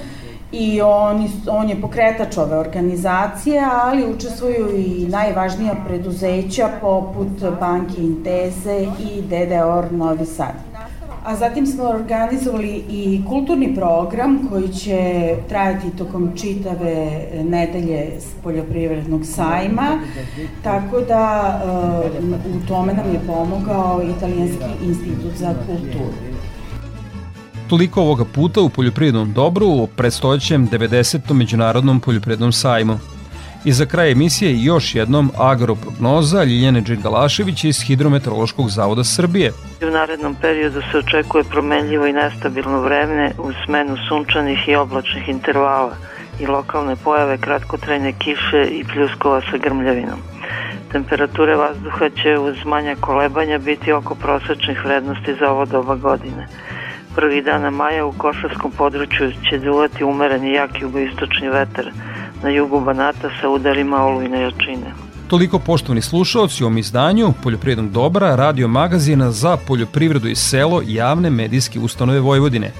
i 0.51 0.82
on, 0.82 1.30
on 1.49 1.69
je 1.69 1.82
pokretač 1.82 2.38
ove 2.38 2.57
organizacije, 2.57 3.63
ali 3.84 4.13
učestvuju 4.13 4.69
i 4.76 5.07
najvažnija 5.07 5.76
preduzeća 5.88 6.69
poput 6.82 7.57
Banki 7.59 8.01
Inteze 8.01 8.82
i 8.84 9.21
DDOR 9.21 9.91
Novi 9.91 10.26
Sad. 10.26 10.72
A 11.24 11.36
zatim 11.36 11.67
smo 11.67 11.84
organizovali 11.84 12.84
i 12.89 13.21
kulturni 13.28 13.76
program 13.76 14.47
koji 14.49 14.67
će 14.67 15.36
trajati 15.49 15.97
tokom 15.97 16.32
čitave 16.36 17.21
nedelje 17.43 18.11
s 18.19 18.43
poljoprivrednog 18.43 19.26
sajma, 19.26 19.99
tako 20.63 21.01
da 21.01 21.61
uh, 21.65 22.55
u 22.55 22.67
tome 22.67 22.93
nam 22.93 23.13
je 23.13 23.19
pomogao 23.28 24.01
Italijanski 24.17 24.86
institut 24.86 25.34
za 25.36 25.53
kulturu. 25.65 26.13
Toliko 27.69 28.01
ovoga 28.01 28.26
puta 28.26 28.61
u 28.61 28.69
poljoprivrednom 28.69 29.34
dobru 29.34 29.67
u 29.67 29.88
predstojećem 29.88 30.69
90. 30.69 31.34
Međunarodnom 31.34 31.99
poljoprivrednom 31.99 32.51
sajmu. 32.51 32.99
I 33.66 33.72
za 33.72 33.86
kraj 33.86 34.11
emisije 34.11 34.64
još 34.64 34.95
jednom 34.95 35.32
agroprognoza 35.38 36.43
Ljiljane 36.43 36.82
Đingalašević 36.82 37.64
iz 37.64 37.82
Hidrometeorološkog 37.82 38.70
zavoda 38.70 39.03
Srbije. 39.03 39.51
U 39.88 39.91
narednom 39.91 40.36
periodu 40.41 40.82
se 40.91 40.97
očekuje 40.97 41.43
promenljivo 41.43 42.07
i 42.07 42.14
nestabilno 42.14 42.82
vreme 42.82 43.32
uz 43.38 43.55
smenu 43.66 43.97
sunčanih 44.09 44.68
i 44.68 44.76
oblačnih 44.76 45.30
intervala 45.30 45.95
i 46.39 46.47
lokalne 46.47 46.95
pojave 46.95 47.38
kratkotrajne 47.38 48.14
kiše 48.20 48.68
i 48.72 48.84
pljuskova 48.84 49.41
sa 49.41 49.57
grmljavinom. 49.57 50.20
Temperature 50.91 51.55
vazduha 51.55 52.09
će 52.09 52.38
uz 52.38 52.55
manja 52.66 52.95
kolebanja 52.99 53.57
biti 53.57 53.91
oko 53.91 54.16
prosečnih 54.16 54.86
vrednosti 54.86 55.36
za 55.39 55.51
ovo 55.51 55.66
doba 55.66 55.95
godine. 55.95 56.47
Prvi 57.16 57.41
dana 57.41 57.70
maja 57.70 58.05
u 58.05 58.14
Košarskom 58.18 58.72
području 58.72 59.32
će 59.49 59.59
duvati 59.59 60.03
umereni 60.03 60.53
jak 60.53 60.82
jugoistočni 60.82 61.49
vetar, 61.49 61.91
na 62.43 62.49
jugu 62.49 62.79
Banata 62.79 63.29
sa 63.41 63.49
udarima 63.49 64.05
olujne 64.05 64.41
jačine. 64.41 64.93
Toliko 65.27 65.59
poštovani 65.59 66.01
slušalci 66.01 66.63
u 66.63 66.67
ovom 66.67 66.77
izdanju 66.77 67.33
Poljoprivrednog 67.43 67.91
dobra 67.91 68.35
radio 68.35 68.67
magazina 68.67 69.31
za 69.31 69.57
poljoprivredu 69.57 70.27
i 70.27 70.35
selo 70.35 70.81
javne 70.85 71.29
medijske 71.29 71.79
ustanove 71.79 72.19
Vojvodine. 72.19 72.71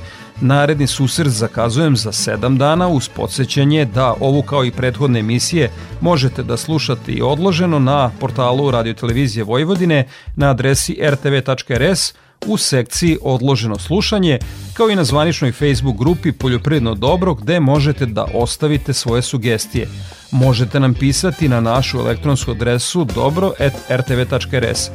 Naredni 0.42 0.88
susret 0.88 1.28
zakazujem 1.28 1.96
za 1.96 2.12
7 2.12 2.58
dana 2.58 2.88
uz 2.88 3.10
podsjećanje 3.10 3.86
da 3.86 4.14
ovu 4.20 4.42
kao 4.42 4.66
i 4.66 4.72
prethodne 4.72 5.20
emisije 5.20 5.72
možete 6.02 6.44
da 6.44 6.58
slušate 6.58 7.12
i 7.12 7.22
odloženo 7.22 7.80
na 7.80 8.12
portalu 8.20 8.72
Radio 8.72 8.94
Televizije 8.94 9.44
Vojvodine 9.44 10.08
na 10.36 10.50
adresi 10.50 10.98
rtv.rs 11.10 12.14
u 12.48 12.58
sekciji 12.58 13.18
Odloženo 13.22 13.80
slušanje, 13.80 14.40
kao 14.74 14.90
i 14.90 14.96
na 14.96 15.04
zvaničnoj 15.04 15.52
Facebook 15.52 15.98
grupi 15.98 16.32
Poljoprivredno 16.32 16.96
dobro 16.96 17.34
gde 17.34 17.60
možete 17.60 18.06
da 18.06 18.26
ostavite 18.34 18.94
svoje 18.94 19.22
sugestije. 19.22 19.88
Možete 20.32 20.80
nam 20.80 20.94
pisati 20.94 21.50
na 21.50 21.62
našu 21.62 22.00
elektronsku 22.00 22.52
adresu 22.52 23.04
dobro.rtv.rs. 23.06 24.90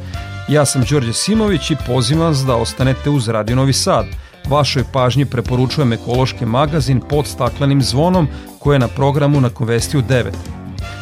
Ja 0.49 0.65
sam 0.65 0.83
Đorđe 0.89 1.13
Simović 1.13 1.71
i 1.71 1.75
pozivam 1.87 2.27
vas 2.27 2.37
da 2.37 2.55
ostanete 2.55 3.09
uz 3.09 3.27
Radio 3.27 3.55
Novi 3.55 3.73
Sad. 3.73 4.05
Vašoj 4.47 4.83
pažnji 4.93 5.25
preporučujem 5.25 5.93
ekološki 5.93 6.45
magazin 6.45 7.01
pod 7.09 7.27
staklenim 7.27 7.81
zvonom 7.81 8.27
koje 8.59 8.75
je 8.75 8.79
na 8.79 8.87
programu 8.87 9.41
na 9.41 9.49
Konvestiju 9.49 10.01
9. 10.01 10.58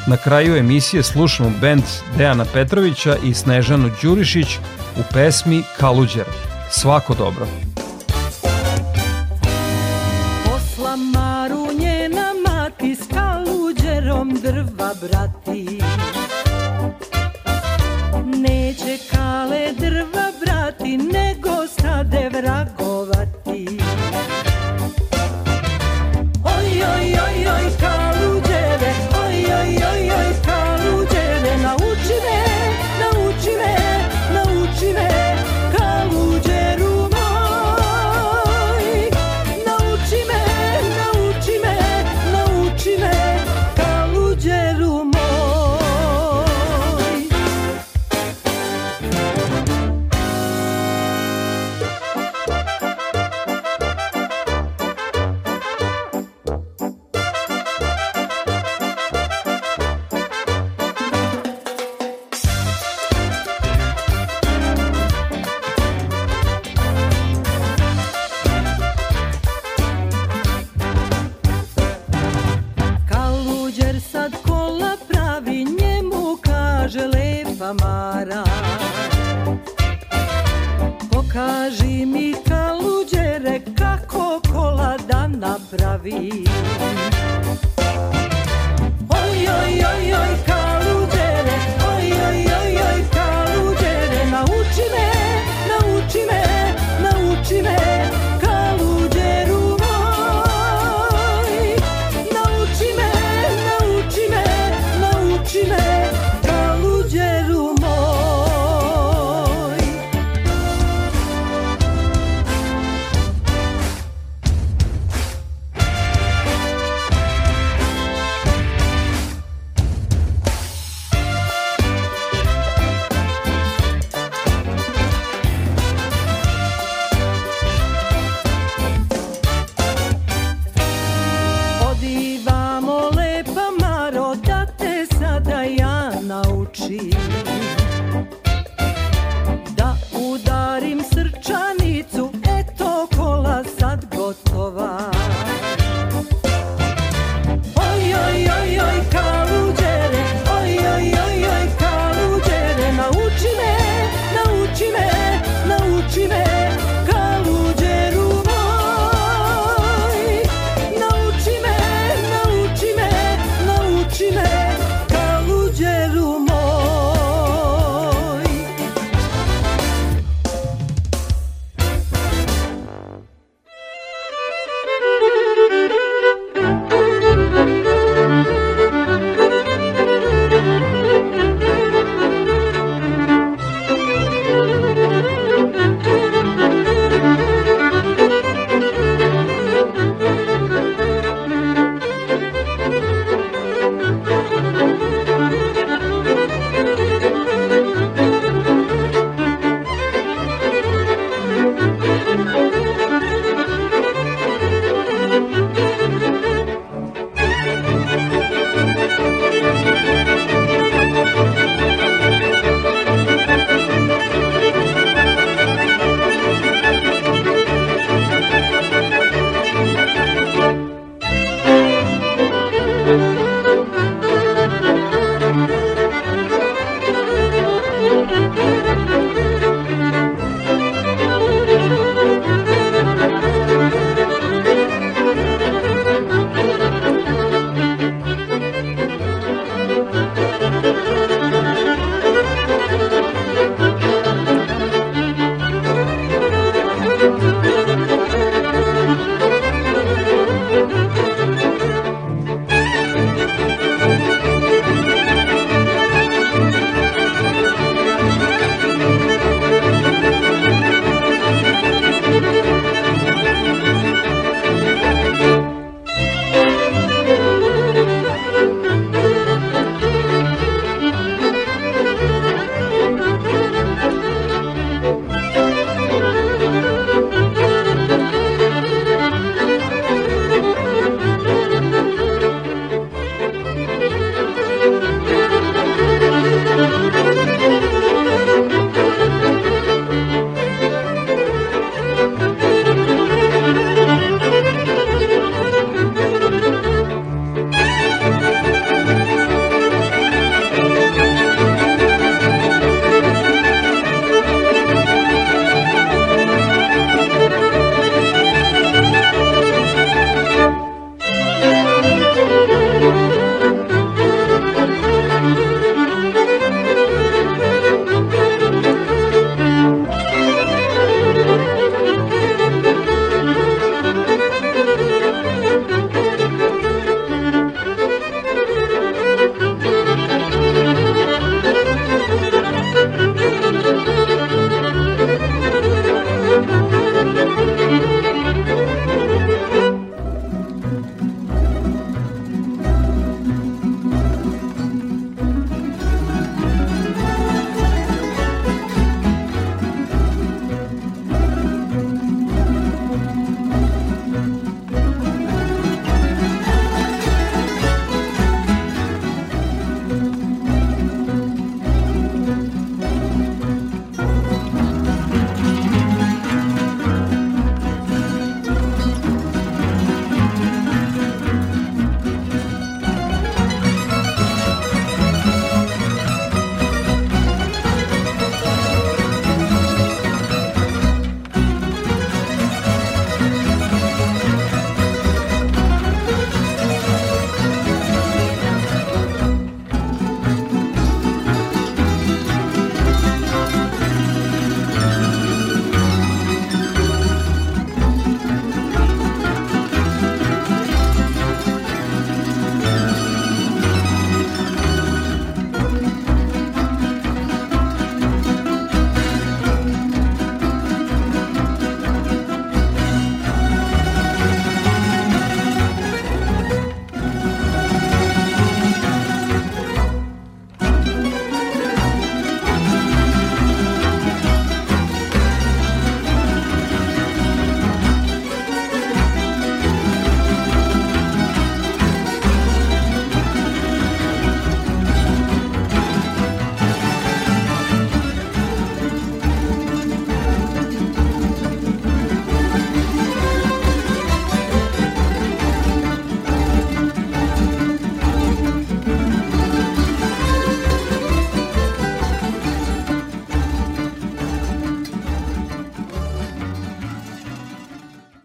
Na 0.08 0.18
kraju 0.18 0.58
emisije 0.58 1.04
slušamo 1.04 1.52
bend 1.62 1.84
Dejana 2.18 2.46
Petrovića 2.54 3.16
i 3.24 3.34
Snežanu 3.34 3.90
Đurišić 4.02 4.48
u 4.98 5.02
pesmi 5.14 5.64
Kaluđer. 5.80 6.26
Svako 6.70 7.14
dobro. 7.16 7.48
Posla 10.46 10.96
Maru 10.96 11.68
njena 11.80 12.34
mati 12.50 12.96
s 12.96 13.08
kaluđerom 13.14 14.40
drva 14.42 14.94
brati 15.02 15.80